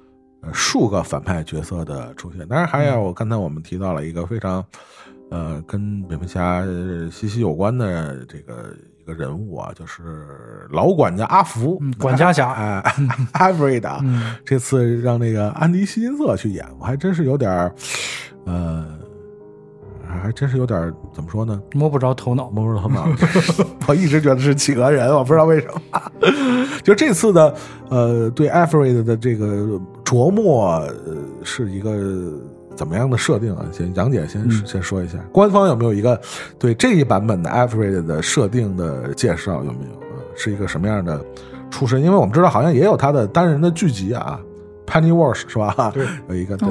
[0.52, 2.46] 数个反派角色的出现。
[2.46, 4.64] 当然，还有刚才我们提到了一个非常
[5.32, 6.64] 呃跟蝙蝠侠
[7.10, 8.72] 息息有关的这个。
[9.06, 10.02] 个人物啊，就是
[10.70, 12.82] 老管家阿福，管家侠，哎，
[13.32, 14.04] 艾弗瑞的，
[14.44, 17.72] 这次让那个安迪·希金瑟去演，我还真是有点
[18.44, 18.84] 呃，
[20.06, 21.62] 还真是有点怎么说呢？
[21.72, 23.06] 摸不着头脑，摸不着头脑。
[23.86, 26.02] 我一直觉得是企鹅人，我不知道为什么。
[26.82, 27.54] 就这次的
[27.88, 32.32] 呃，对艾弗瑞德的这个琢磨，呃，是一个。
[32.76, 33.64] 怎么样的设定啊？
[33.72, 36.20] 先杨姐先先说一下，官方有没有一个
[36.58, 39.64] 对这一版本的 Alfred 的设定的介绍？
[39.64, 40.20] 有没有啊？
[40.36, 41.18] 是一个什么样的
[41.70, 42.02] 出身？
[42.02, 44.38] 因为我们知道好像也有他的单人的剧集啊
[44.86, 45.90] ，Pennyworth 是吧？
[45.94, 46.68] 对， 有一个对，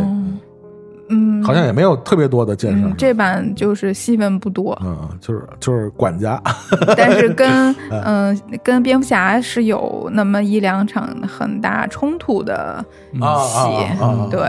[1.10, 2.78] 嗯，好像也没有特别多的介绍。
[2.98, 6.42] 这版就是戏份不多，嗯，就是就是管家，
[6.96, 7.76] 但是跟
[8.06, 12.84] 嗯跟蝙蝠侠是有那么一两场很大冲突的
[13.14, 14.42] 戏，对。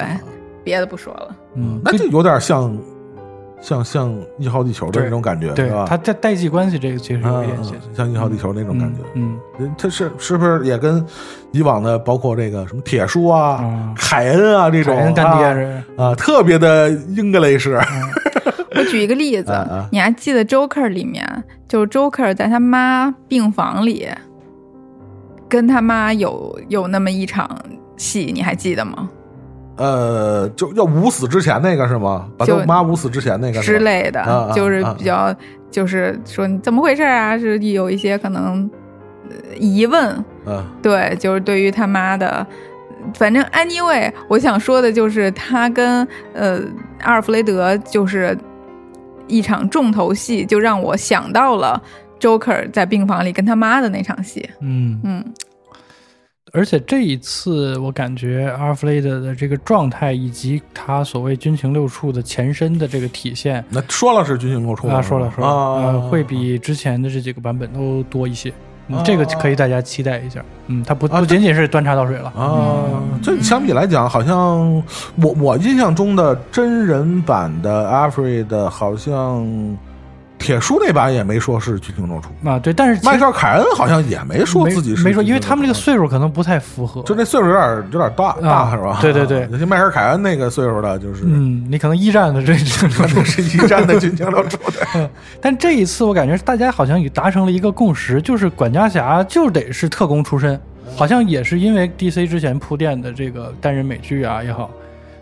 [0.64, 2.76] 别的不说了，嗯，那就有点像，
[3.60, 5.86] 像像一号地球的那种感觉，对吧？
[5.88, 7.56] 它在代际关系这个其实有点
[7.94, 9.38] 像一号地球那种感觉，嗯，
[9.78, 11.04] 它是是不是也跟
[11.52, 17.80] 以往的包括这个什么铁叔啊、凯恩啊这种干爹啊，特别的英格雷式。
[18.78, 19.52] 我举一个例子，
[19.90, 21.26] 你还记得《Joker》里面，
[21.66, 24.06] 就是 Joker 在他妈病房里
[25.48, 27.48] 跟他妈有有那么一场
[27.96, 29.08] 戏，你还记得吗？
[29.76, 32.28] 呃，就要捂死之前那个是吗？
[32.36, 34.24] 把他妈捂死之前那个之类的，
[34.56, 35.34] 就是比较，
[35.70, 37.38] 就是说你怎么回事啊？
[37.38, 38.68] 是有一些可能
[39.58, 42.46] 疑问，嗯，对，就是对于他妈的，
[43.14, 46.60] 反正 anyway，我想说的就是他跟呃
[47.02, 48.36] 阿尔弗雷德就是
[49.26, 51.80] 一场重头戏，就让我想到了
[52.18, 55.24] Joker 在病房里跟他妈的那场戏，嗯嗯。
[56.56, 68.50] 而且这一次，我感觉阿尔弗雷德的这个状态，以及他所谓军情六处的前身的这个体现，那说了是军情六处啊，说了说了，呃，会比之前的这几个版本都多一些。
[69.04, 70.42] 这个可以大家期待一下。
[70.68, 72.86] 嗯，他不不仅仅是端茶倒水了啊。
[73.22, 74.82] 这相比来讲，好像
[75.16, 79.46] 我我印象中的真人版的阿尔弗雷德好像。
[80.38, 82.28] 铁叔那版也没说是军情六处。
[82.48, 88.98] 啊，对，但是迈克尔凯恩好像也没说自己是，没说，因为他们这个岁数可能不太符合，就那岁数有点有点大大是吧？
[89.00, 92.54] 对对对，尤其迈克尔凯恩那个岁数的，就是嗯，你可能一战的这
[92.88, 94.58] 可能是一战的军情六处
[94.94, 95.10] 的，
[95.40, 100.60] 但这一次我感觉大家好像也达成了一个共识，就是管家侠就得是特工出身，
[100.94, 104.70] 好像也是因为 DC 之前铺垫的这个单人美剧啊也好，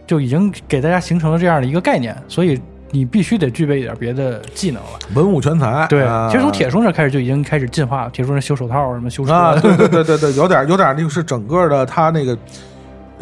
[0.06, 2.60] 就已经给大家形成了这样的一个概念，所以。
[2.94, 5.84] 你必须得具备一点别的技能了，文武全才。
[5.88, 8.10] 对，其实从铁叔那开始就已经开始进化了。
[8.10, 12.38] 铁叔那修手套什么修车， 对对对对对，有点有点那个是整个的他那个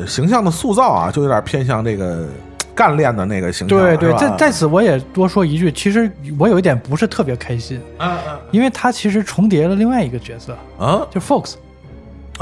[0.07, 2.29] 形象的塑造啊，就有点偏向这个
[2.75, 3.79] 干练的那个形象。
[3.79, 11.55] 对对，在在此我也多说一句，其实我有一点不是特别开心，嗯嗯，因为他其实重叠了另外一个角色，啊，就 Fox。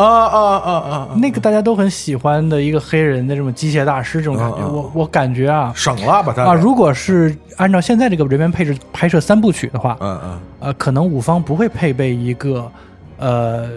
[0.04, 1.08] 啊啊啊啊！
[1.16, 12.70] 那个大家都很喜欢的一个黑人的这种机械大师，这种感觉，我我感觉啊，省了把他啊，如果是按照现在这个人员配置拍摄三部曲的话，嗯嗯，呃，可能五方不会配备一个
[13.18, 13.68] 呃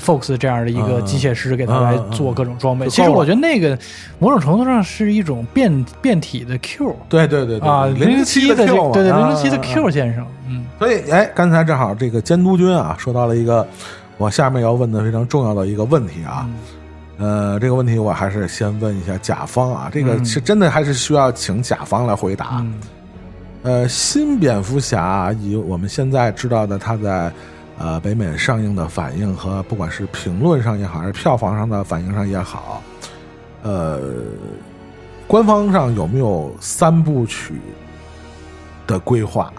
[0.00, 2.88] Fox 这样的一个机械师给他来做各种装备。
[2.88, 3.76] 其实我觉得那个
[4.18, 13.66] 某种程度上是一种变变体的 Q，对对对啊，零零七的 Q，对对零零七的 Q 先生，嗯，所以哎，刚才正好这个监督军啊说到了一个。
[14.18, 16.50] 我下面要问的非常重要的一个问题啊，
[17.18, 22.66] 呃，这个问题我还是先问一下甲方啊，这个是真的还是需要请甲方来回答？
[23.62, 27.32] 呃，新蝙蝠侠以我们现在知道的他在
[27.78, 32.82] 呃北美上映的反应和不管是评论上也好，还是票房上的反应上也好，
[33.62, 34.00] 呃，
[35.26, 37.54] 官方上有没有三部曲
[38.86, 39.52] 的规划？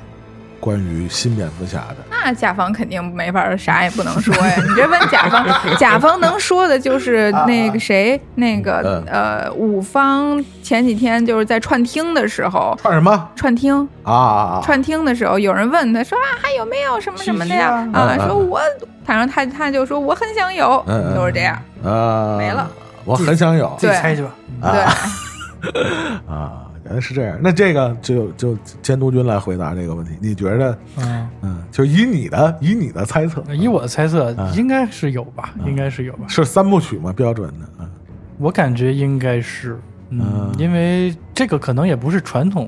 [0.60, 4.56] 关于新蝙蝠侠的，那甲方肯定没法啥也不能说呀。
[4.62, 5.46] 你这问甲方，
[5.80, 13.30] 甲方能说的就是那个谁，那个呃，五方前几天就是在串听的时候，串什么？
[13.36, 14.62] 串听啊！
[14.64, 17.88] 串听的时候，有人问他说啊，还有没有什么什么的呀？
[17.94, 18.60] 啊，说我，
[19.06, 20.84] 反正他他就说我很想有，
[21.16, 22.70] 就是这样啊，没了，
[23.06, 24.30] 我很想有，自己猜去吧。
[24.62, 24.94] 对啊。
[26.90, 30.14] 原来是这样，那这个就就监督君来回答这个问题。
[30.20, 36.26] 你觉得，嗯嗯，就以你的以你的猜测，以我的猜测，应该是有吧，应该是有吧。
[36.28, 37.14] 是三部曲吗？
[37.14, 37.88] 标准的嗯，
[38.40, 39.80] 我感觉应该是，
[40.10, 42.68] 嗯，因为这个可能也不是传统，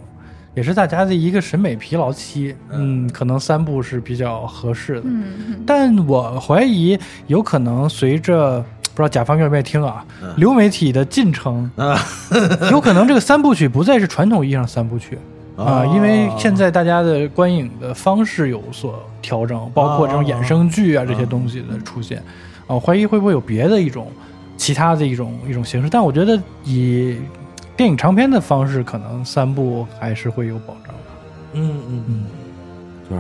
[0.53, 2.55] 也是大家的一个审美疲劳期。
[2.69, 5.01] 嗯，可能三部是比较合适的。
[5.05, 6.95] 嗯，但我怀疑
[7.26, 8.63] 有可能随着。
[9.02, 10.06] 不知道甲方愿不愿意听啊？
[10.38, 11.99] 流媒体的进程啊，
[12.70, 15.18] 有可能这个三部曲不再是传统意义上三部曲
[15.58, 22.22] 啊，因为现在大家的观影的方式有所调整，包括这种衍生剧啊这些东西的出现
[22.68, 24.12] 啊，怀疑会不会有别的一种
[24.58, 25.89] 其他的一种一种形式？
[25.89, 27.18] 但我觉得以
[27.76, 30.93] 电影长片的方式，可能三部还是会有保障的。
[31.54, 32.26] 嗯嗯嗯。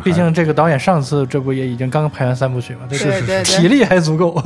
[0.03, 4.39] 毕竟这个导演上次这不也已经刚刚拍完三部曲嘛，对是是，体力还足够。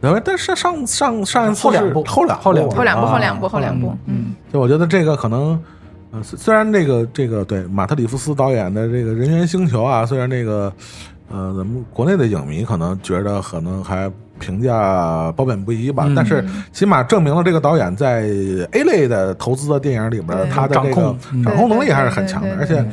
[0.00, 5.58] 对， 但是上上上一次后两部后两后两后两部后两部后两部，嗯，就我觉得这个可能，
[6.10, 10.72] 呃，虽然这个这个对马特里夫斯导演的这个人猿星球啊，虽然这个
[11.30, 18.20] 呃咱们国内的影迷可能觉得可能还评价褒贬不一吧，但是起码证明了这个导演在
[18.72, 22.84] A 类的投资的电影里边，他的这个掌控能力还是很强的，而且。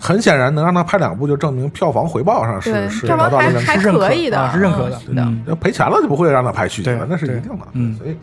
[0.00, 4.98] 很显然，能让他拍两部，就证明票房回报上是是得到了还可以的，是认可的。
[5.46, 7.66] 要赔钱了就不会让他拍续集了，那是一定的。
[7.74, 8.16] 嗯，所以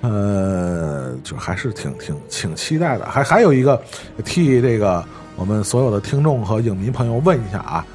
[0.00, 3.06] 呃，就还是挺挺挺期待的。
[3.06, 3.80] 还还有一个，
[4.24, 5.02] 替这个
[5.36, 7.86] 我们所有的听众和影迷朋友问一下啊，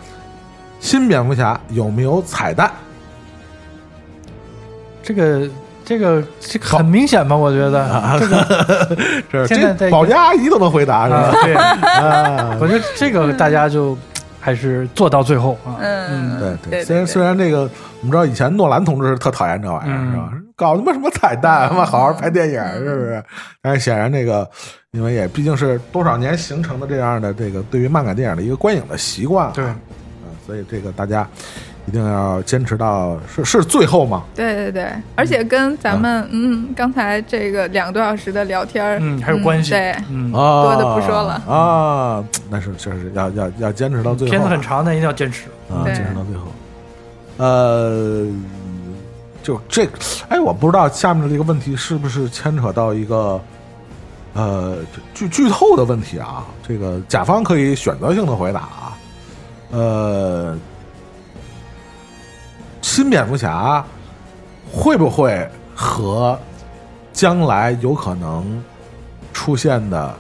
[0.79, 2.71] 新蝙蝠侠有没有彩蛋？
[5.03, 5.49] 这个。
[5.87, 7.33] 这个这很明显吧？
[7.33, 8.27] 我觉得这
[9.39, 11.31] 个 现在保洁阿姨都能回答是吧？
[11.43, 13.97] 对啊， 我觉得这个大家就
[14.37, 15.79] 还是做到最后啊。
[15.79, 16.83] 嗯，对对。
[16.83, 17.59] 虽然虽然这个
[18.01, 20.29] 我们知道以前诺兰同志是特讨厌这玩意儿是吧？
[20.57, 23.23] 搞他妈什么彩蛋，他妈好好拍电影是不是？
[23.61, 24.45] 但是显然这个
[24.91, 29.77] 因为也毕竟是多少年形成的这样的这个对于漫改电影的一个观影的习惯，对，嗯，
[30.45, 31.25] 所以这个大家。
[31.87, 34.23] 一定要坚持到是是最后吗？
[34.35, 46.43] 对对对，而且跟咱们嗯刚才这个两个多小时的聊天嗯还有关系，对，嗯多的不说了啊，那是确实要要要坚持到最后，片子很长但，一定要坚持啊，坚持到最后。
[47.37, 48.27] 呃，
[49.41, 49.87] 就这，
[50.27, 53.39] 哎，我不知道下面的这个问题是不是牵扯到一个
[54.33, 54.75] 呃
[55.13, 56.43] 剧剧透的问题啊？
[56.67, 58.97] 这个甲方可以选择性的回答啊，
[59.71, 60.57] 呃。
[62.81, 63.83] 新蝙蝠侠
[64.71, 66.37] 会不会和
[67.11, 68.63] 将来有可能
[69.33, 70.13] 出现的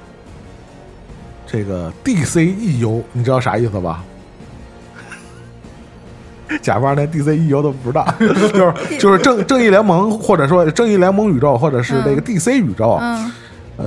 [1.45, 3.01] 这个 DCEU？
[3.13, 4.03] 你知道啥意思吧？
[6.61, 12.97] 甲方连 DCEU 都不知道， 就是就是正正义联盟，或者说正义联盟宇宙，或者是那个 DC 宇宙。
[13.01, 13.31] 嗯，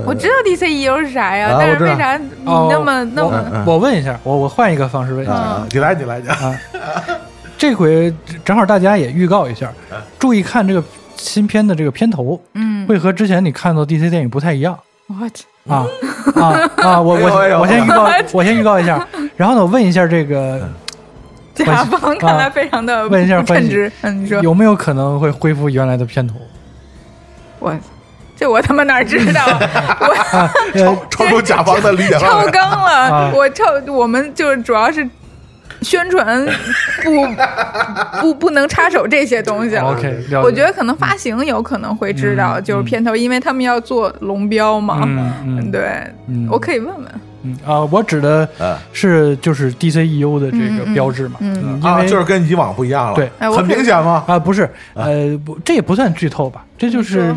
[0.05, 3.63] 我知道 DCEU 是啥呀，但是为啥你那么那么？
[3.65, 6.35] 我问一下，我我换一个方式问一下，你来你来讲。
[7.61, 8.11] 这回
[8.43, 9.71] 正好大家也预告一下，
[10.17, 10.83] 注意看这个
[11.15, 14.75] 新片的这个片头，嗯，会和之前你看到 DC 电影不太一样。
[15.05, 15.85] What 啊
[16.33, 16.99] 啊啊！
[16.99, 19.07] 我我我先预告，我先预告一下。
[19.37, 20.67] 然后呢，我问一下这个
[21.53, 23.91] 甲方，看来非常的问一下称职。
[24.01, 26.33] 嗯，你说有没有可能会恢复原来的片头？
[27.59, 27.77] 我
[28.35, 29.39] 这我他妈哪知道？
[30.01, 35.07] 我超超出甲方的理解超纲了，我超我们就是主要是。
[35.81, 36.45] 宣传
[37.03, 37.11] 不
[38.21, 39.75] 不不能插手这些东西。
[39.77, 45.01] OK，我觉得可能发行有可能会知道，就是片头，因为他们要做龙标嘛。
[45.45, 46.01] 嗯对，
[46.49, 47.05] 我可以问问。
[47.43, 48.47] 嗯啊，我指的
[48.93, 51.37] 是就是 DCEU 的这个标志嘛。
[51.39, 53.15] 嗯，啊，就是跟以往不一样了。
[53.15, 54.23] 对，很明显吗？
[54.27, 56.63] 啊，不是，呃，不，这也不算剧透吧？
[56.77, 57.35] 这就是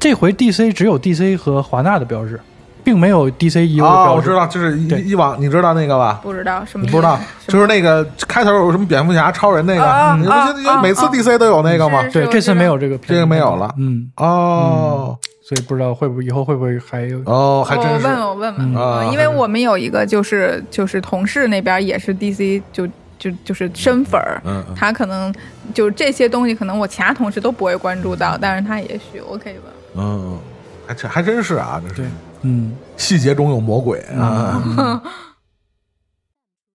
[0.00, 2.40] 这回 DC 只有 DC 和华纳的标志。
[2.84, 6.20] 并没有 D C E U 的标志，我知道，就是以以往你知道那个吧？
[6.22, 6.86] 不知道什么？
[6.86, 12.02] 不知道，就是那个开头有什么蝙蝠侠、超人那个，你不记得每次 D C 都有那个吗？
[12.12, 13.72] 对，这次没有这个，这个没有了。
[13.78, 17.20] 嗯，哦，所以不知道会不会以后会不会还有？
[17.26, 18.06] 哦，还真是。
[18.06, 22.86] 我问我问问，因为我们有一个就是就是同事那边也是 D C，就
[23.18, 24.42] 就就是深粉儿，
[24.74, 25.32] 他可能
[25.72, 30.04] 就这些东西可能我其他同事都不会关注到，但是他也许我可以问。
[30.04, 30.38] 嗯，
[30.86, 32.10] 还真还真是啊，这是。
[32.42, 34.62] 嗯，细节中有魔鬼啊！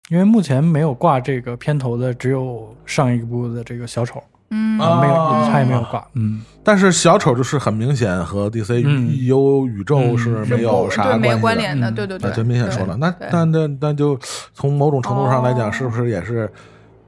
[0.10, 5.16] 因为目前没有挂这个片头的，只有上一部的这个小丑，嗯，没有，
[5.52, 6.42] 他也没有挂，嗯。
[6.64, 8.80] 但是小丑就是很明显和 DC
[9.28, 12.96] U 宇宙是没有啥没有关联的，对对对，就明显说了。
[12.98, 14.18] 那那那那就
[14.54, 16.50] 从某种程度上来讲，是不是也是？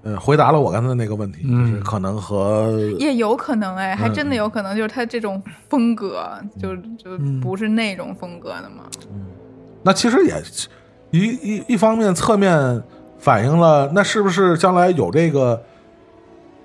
[0.04, 6.28] 呃，回答了我刚才那个问题，就是可能和也有可能哎，还真的有可能，就是他这种风格，
[6.60, 8.84] 就就不是那种风格的嘛。
[9.12, 9.26] 嗯，
[9.84, 10.42] 那其实也
[11.12, 12.82] 一一一方面侧面
[13.18, 15.62] 反映了，那是不是将来有这个？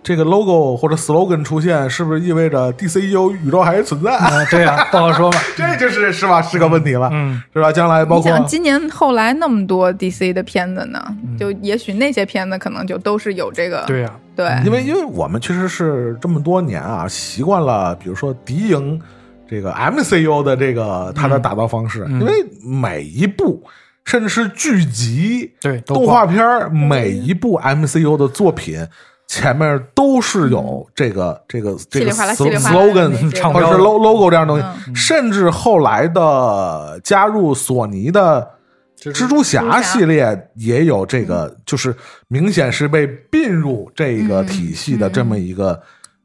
[0.04, 4.12] 这个 logo 或者 slogan 出现，是不是意味着 DCU 宇宙还是存在？
[4.50, 6.42] 对呀，不好说嘛， 这就是是吧？
[6.42, 7.72] 是个问题了，嗯，是吧？
[7.72, 11.02] 将来包括今年后来那么多 DC 的片子呢，
[11.38, 19.00] 就也许那些片子可能就都是有这个，对呀，对，因为因为我们确实是这么多年啊，习惯了，比如说敌营
[19.48, 22.32] 这个 MCU 的这个它的打造方式，因为
[22.62, 23.62] 每一部
[24.04, 28.86] 甚至是剧集、对动画片每一部 MCU 的作品。
[29.34, 33.10] 前面都是有这个这个这个 slogan
[33.52, 34.64] 或者是 logo 这样东西，
[34.94, 38.48] 甚至后来的加入索尼的
[38.96, 41.92] 蜘蛛侠系列也有这个，就是
[42.28, 45.82] 明显是被并入这个体系的这么一个，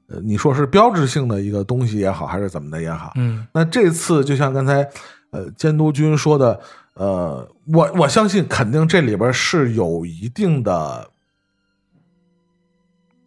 [0.08, 4.88] 呃，你说是标志性的一个东西也好，还是怎么的也好，嗯，那这次就像刚才
[5.32, 6.60] 呃监督君说的，
[6.94, 11.10] 呃，我我相信肯定这里边是有一定的。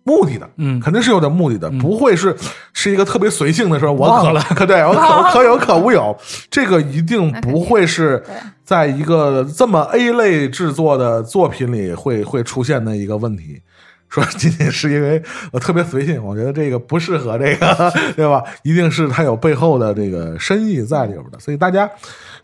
[0.05, 2.35] 目的的，嗯，肯定是有点目的的，不会是
[2.73, 6.17] 是一个特别随性的时候，我可了，可对我可 可有可无有，
[6.51, 8.23] 这个一定不会是
[8.65, 13.61] 在一个这么 A 类制作的作品里会会出现的一个问题。
[14.09, 15.23] 说仅仅是因为
[15.53, 18.45] 我特别随性，我觉得这个不适合这个， 对吧？
[18.63, 21.91] 一定是它有背后的这个深意在里边的，所以大家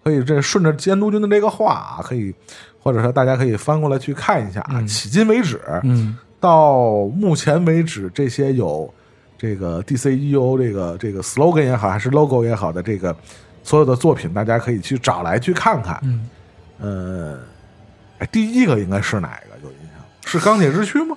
[0.02, 2.34] 可以这顺着监督君的这个话啊，可以
[2.78, 4.80] 或者说大家可以翻过来去看一下啊。
[4.86, 6.16] 迄今为止，嗯。
[6.40, 8.92] 到目前为止，这些有
[9.36, 13.14] 这个 DCEU 这个这个 slogan 也好，还是 logo 也好的这个
[13.62, 16.00] 所有的作品，大家可以去找来去看看。
[16.02, 16.28] 嗯，
[16.80, 17.38] 呃，
[18.18, 19.56] 哎，第一个应该是哪个？
[19.62, 21.16] 有印象是钢铁之躯吗？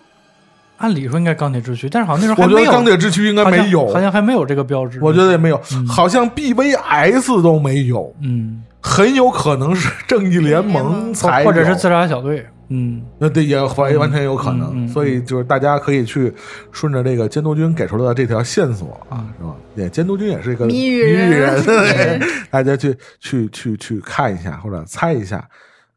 [0.77, 4.97] 按理说应该钢铁之躯，但是好像那时候我觉得钢铁之躯应该没有，好像还没有这个标志。
[4.99, 8.11] 我觉得也没有，好像 BVS 都没有。
[8.21, 12.47] 嗯，很有可能是正义联盟才，或者是自杀小队。
[12.73, 16.33] 嗯，那对也完完全有可能，所以就是大家可以去
[16.71, 19.53] 顺着这个监督军给出来的这条线索啊，是吧？
[19.75, 21.61] 也监督军也是一个谜语人，
[22.49, 25.45] 大家去去去去看一下或者猜一下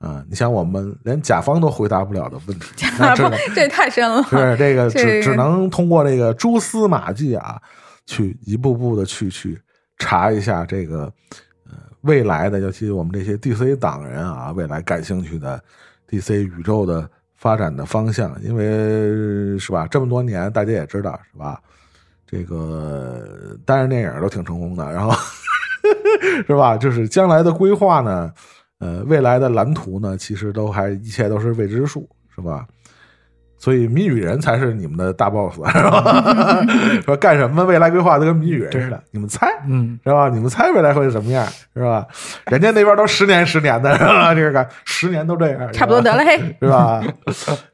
[0.01, 0.21] 啊！
[0.29, 7.57] 你想，我们连甲方都回答不了的问题， 甲方这太深了，是这个 只只能通过这个蛛丝马迹啊，
[8.05, 9.57] 去一步步的去去
[9.99, 11.05] 查一下这个
[11.69, 15.63] 呃未来的，尤其我们这些 DC 党人啊，未来感兴趣的。
[16.21, 21.61] DC 宇宙的发展的方向，因为是吧，这么多年大家也知道是吧，
[22.27, 25.13] 这个单人电影都挺成功的，然后
[26.47, 28.33] 是吧，就是将来的规划呢，
[28.79, 32.67] 呃，未来的蓝图呢，其实都还一切都是未知数，是吧？
[33.65, 36.61] 所以谜语人才是你们的大 boss， 是吧？
[37.07, 37.65] 说干什么？
[37.65, 40.29] 未来规划都跟谜语人似的，你们猜，嗯，是吧？
[40.29, 42.07] 你们猜未来会是什么样，是吧？
[42.51, 44.35] 人家那边都十年十年的，是吧？
[44.37, 47.03] 这个十年都这样，差不多得了，嘿，是吧？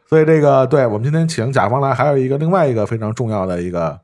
[0.06, 3.98] 所以这个，对我们今天请甲方来，还有一个另外一个非常重要的一个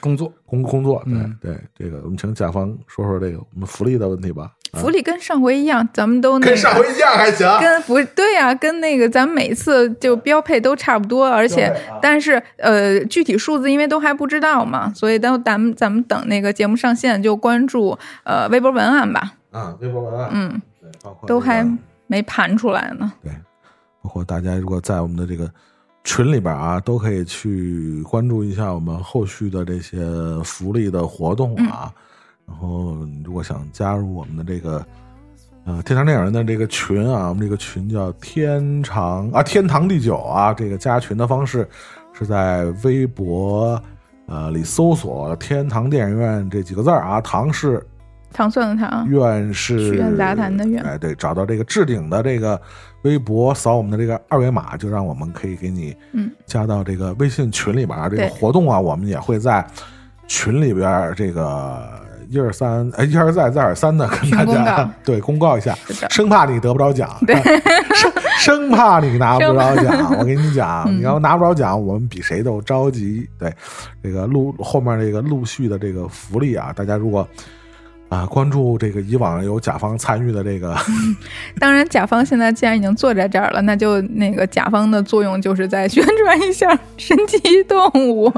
[0.00, 4.52] 工作工工作，对对，这个我们请甲方说说这个我们福利的问题吧。
[4.74, 7.48] 福利跟上回一样，咱们都跟上回一样还行。
[7.60, 19.32] 跟福对呀，跟那个咱们每次就标配都差不多，而且但是呃，具体数字因为都还不知道嘛，所以等咱们咱们等那个节目上线就关注呃微博文案吧。
[19.50, 21.66] 啊，微博文案，嗯，对，包括都还
[22.06, 23.12] 没盘出来呢。
[23.22, 23.32] 对，
[24.02, 25.50] 包括大家如果在我们的这个
[26.02, 29.98] 群里边啊，都可以去关注一下我们后续的这些
[30.44, 31.92] 福利的活动啊。
[32.46, 34.84] 然后，如果想加入我们的这个
[35.64, 41.66] 呃天堂电影人的这个群啊，我们这个群叫天长啊天堂地久啊，这个加群的方式
[42.12, 43.82] 是在微博
[44.26, 47.84] 呃里搜索“天堂电影院”这几个字啊，堂是
[48.30, 52.60] 糖蒜的糖，院是曲苑杂谈的院，哎对，找到这个置顶的这个
[53.02, 58.08] 微博，扫我们的这个二维码，就让我们可以给你嗯加到这个微信群里边啊。
[58.08, 59.66] 这个活动啊，我们也会在
[60.28, 62.04] 群里边这个。
[62.34, 65.76] 一二三，哎，一而再，再而三的跟大家 对公告一下，
[66.10, 67.08] 生怕你得不着奖，
[67.94, 70.16] 生生怕你拿不着奖。
[70.18, 73.28] 我跟你讲，你要拿不着奖，我们比谁都着急。
[73.38, 73.52] 对，
[74.02, 77.26] 这个陆后面这个陆续的这个福利啊，大家如果。
[78.14, 80.76] 啊，关注这个以往有甲方参与的这个，
[81.58, 88.32] 当然，甲方现在既然已经坐在这儿了，那就那个甲方的作用就是在宣传一下 神奇动物，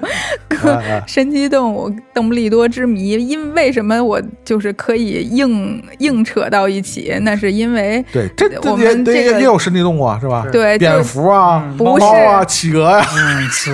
[1.07, 3.11] 神奇动物邓布利多之谜。
[3.27, 7.13] 因为什么我就是可以硬硬扯到一起？
[7.21, 10.47] 那是因为对这我们这个也有神奇动物啊，是吧？
[10.51, 13.05] 对，蝙蝠啊，不是啊，企鹅呀。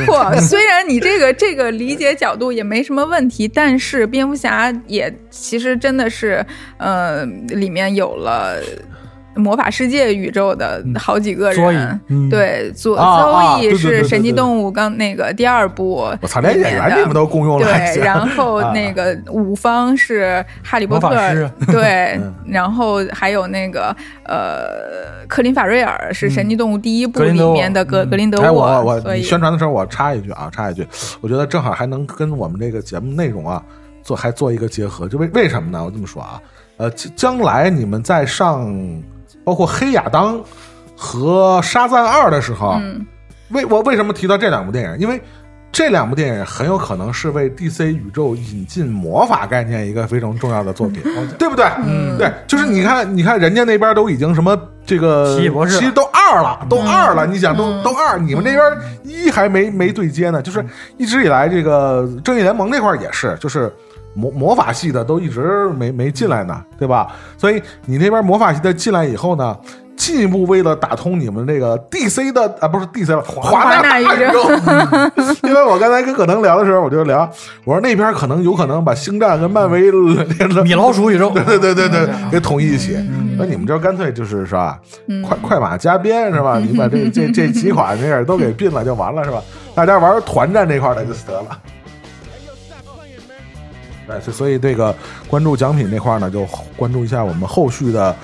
[0.04, 5.91] 错，虽然你这个这个理解角度也没什么问题，但是蝙蝠侠也其实真。
[5.92, 6.42] 真的是，
[6.78, 8.56] 呃，里面有了
[9.34, 17.66] 魔法世界宇宙的好几个人，对，佐佐伊是神奇动物刚那个第二部，我操，连演员你们都共用了。
[17.66, 21.10] 对， 然后那个五方是哈利波特，
[21.66, 28.82] 对，然后还有那个呃，克林法瑞尔是神奇动物第一部里面的格格林德沃。
[28.82, 30.86] 我我宣传的时候我插一句啊，插一句，
[31.20, 33.62] 我觉得正好还能跟我们这个节目内容啊。
[34.02, 35.84] 做还做一个结合，就为为什么呢？
[35.84, 36.40] 我这么说啊，
[36.76, 38.68] 呃，将来你们在上
[39.44, 40.40] 包括黑亚当
[40.96, 42.80] 和沙赞二的时候，
[43.50, 44.98] 为我为什么提到这两部电影？
[44.98, 45.20] 因为
[45.70, 51.02] 这两部电影很有可能是为 DC 宇宙引进魔法概念一个非常重要的作品，
[51.38, 51.64] 对不对？
[51.86, 57.26] 嗯，对，就是你看，你看人家那边都已经什么这个奇异博士，其实都二了，都二了。
[57.26, 58.62] 你想，都都二，你们这边
[59.02, 60.42] 一还没没对接呢。
[60.42, 60.64] 就是
[60.98, 63.72] 一直以来，这个正义联盟那块也是，就是。
[64.14, 67.08] 魔魔法系的都一直没没进来呢，对吧？
[67.38, 69.56] 所以你那边魔法系的进来以后呢，
[69.96, 74.42] 进一步为了打通你们这个 DC 的啊，不是 DC 了，华纳大宇宙。
[75.48, 77.28] 因为我刚才跟可能聊的时候，我就聊，
[77.64, 82.96] 我说那边可能有可能把星战跟漫威连了米老鼠宇宙，对对对对对，给统一一起。
[83.38, 84.78] 那你们这干脆就是是吧？
[85.26, 86.58] 快快马加鞭是吧？
[86.58, 89.40] 你把这这这几款那样都给并了就完了是吧？
[89.74, 91.58] 大家玩团战这块的就得了。
[94.06, 94.94] 对，所以这个
[95.28, 96.44] 关注奖品这块呢，就
[96.76, 98.14] 关注一下我们后续的，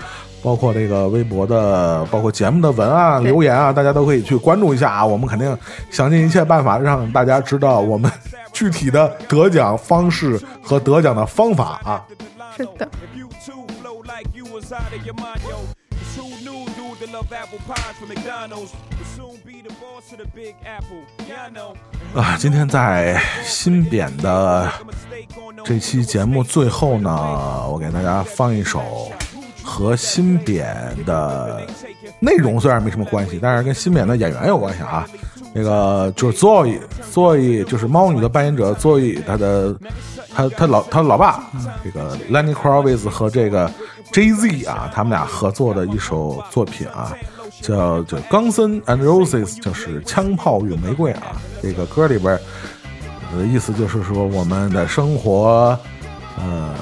[0.43, 5.07] 包括这个微博的，包括节目的文案留言啊，大家都可以去关注一下啊。
[5.07, 5.57] 我们肯定
[5.91, 8.11] 想尽一切办法让大家知道我们
[8.53, 12.05] 具体的得奖方式和得奖的方法啊。
[12.57, 12.89] 是的。
[22.15, 24.71] 啊，今天在新扁的
[25.65, 29.13] 这期节目最后呢，我给大家放一首
[29.63, 31.65] 和新扁的
[32.21, 35.07] 内容虽然没什么关系，但是跟新扁的演员有关系啊。
[35.55, 39.75] 那个就是 Zoe，Zoe 就是猫女的扮演者 Zoe，她的
[40.35, 41.51] 她她老她老爸
[41.83, 43.71] 这个 Lenny Kravitz 和这个
[44.13, 47.13] Jay Z 啊，他们俩合作的一首作品啊。
[47.61, 51.33] 叫叫《Guns and Roses》，就是枪炮与玫瑰啊。
[51.61, 52.39] 这个歌里边
[53.37, 55.77] 的意思就是说，我们的生活，
[56.39, 56.73] 呃，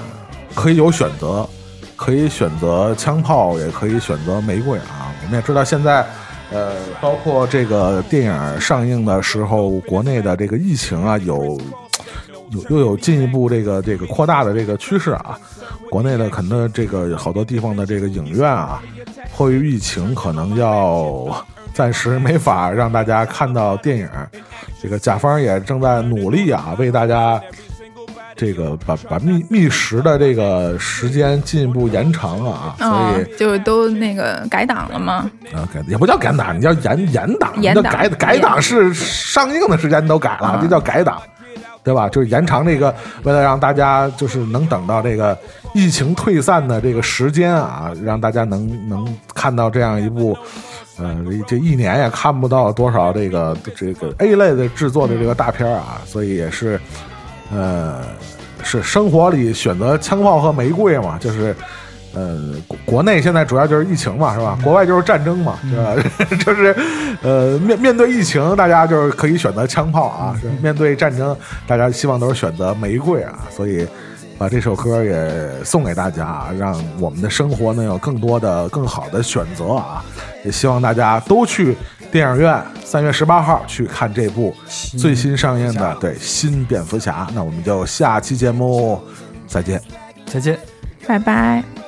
[0.54, 1.48] 可以有选择，
[1.96, 5.10] 可以选择枪炮，也可以选择玫瑰啊。
[5.22, 6.04] 我们也知道，现在，
[6.52, 11.58] 呃，包括这个电影上映的时候，国内的这个疫情啊，有
[12.50, 15.38] 有又有进一步这个这个扩大的这个趋势啊。
[15.90, 18.82] 国内的可能这个好多地方的这个影院啊。
[19.34, 21.44] 迫于疫情，可能要
[21.74, 24.08] 暂时没法让大家看到电影。
[24.80, 27.38] 这个甲方也正在努力啊，为大家
[28.34, 32.74] 这个把把密密食的这个时间进一步延长啊。
[32.78, 35.30] 所以就都那个改档了吗？
[35.52, 37.52] 啊，改也不叫改档，你叫延延档。
[37.60, 41.20] 延档改改档是上映的时间都改了，这叫改档。
[41.86, 42.08] 对吧？
[42.08, 45.38] 就是延长这个，为了让大家就是能等到这个
[45.72, 50.36] 疫情退散的这个时间啊，让大家能能看到这样一部，
[50.98, 51.16] 呃，
[51.46, 56.80] 这一年也看不到多少这个这个 A 类的制作的这个大片啊，所以也是，
[57.52, 58.02] 呃，
[58.64, 61.54] 是生活里选择枪炮和玫瑰嘛，就是。
[62.16, 62.54] 呃，
[62.86, 64.58] 国内现在主要就是疫情嘛，是吧？
[64.64, 65.94] 国外就是战争嘛，是吧？
[66.42, 66.74] 就是，
[67.22, 71.36] 呃，面面对疫情，大家就是可以选择枪炮啊；面对战争，
[71.66, 73.40] 大家希望都是选择玫瑰啊。
[73.50, 73.86] 所以，
[74.38, 80.02] 把这首歌也送给大家，让我们的生活能有更多的、更好的选择啊！
[80.42, 81.76] 也希望大家都去
[82.10, 84.54] 电影院，三月十八号去看这部
[84.98, 87.26] 最新上映的对新蝙蝠侠。
[87.34, 88.98] 那我们就下期节目
[89.46, 89.78] 再见，
[90.26, 90.58] 再见，
[91.06, 91.85] 拜拜。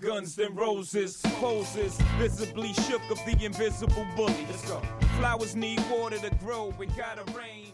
[0.00, 1.20] Guns than roses.
[1.40, 4.46] Poses visibly shook of the invisible bully.
[4.48, 4.80] Let's go.
[5.18, 6.74] Flowers need water to grow.
[6.78, 7.72] We gotta rain.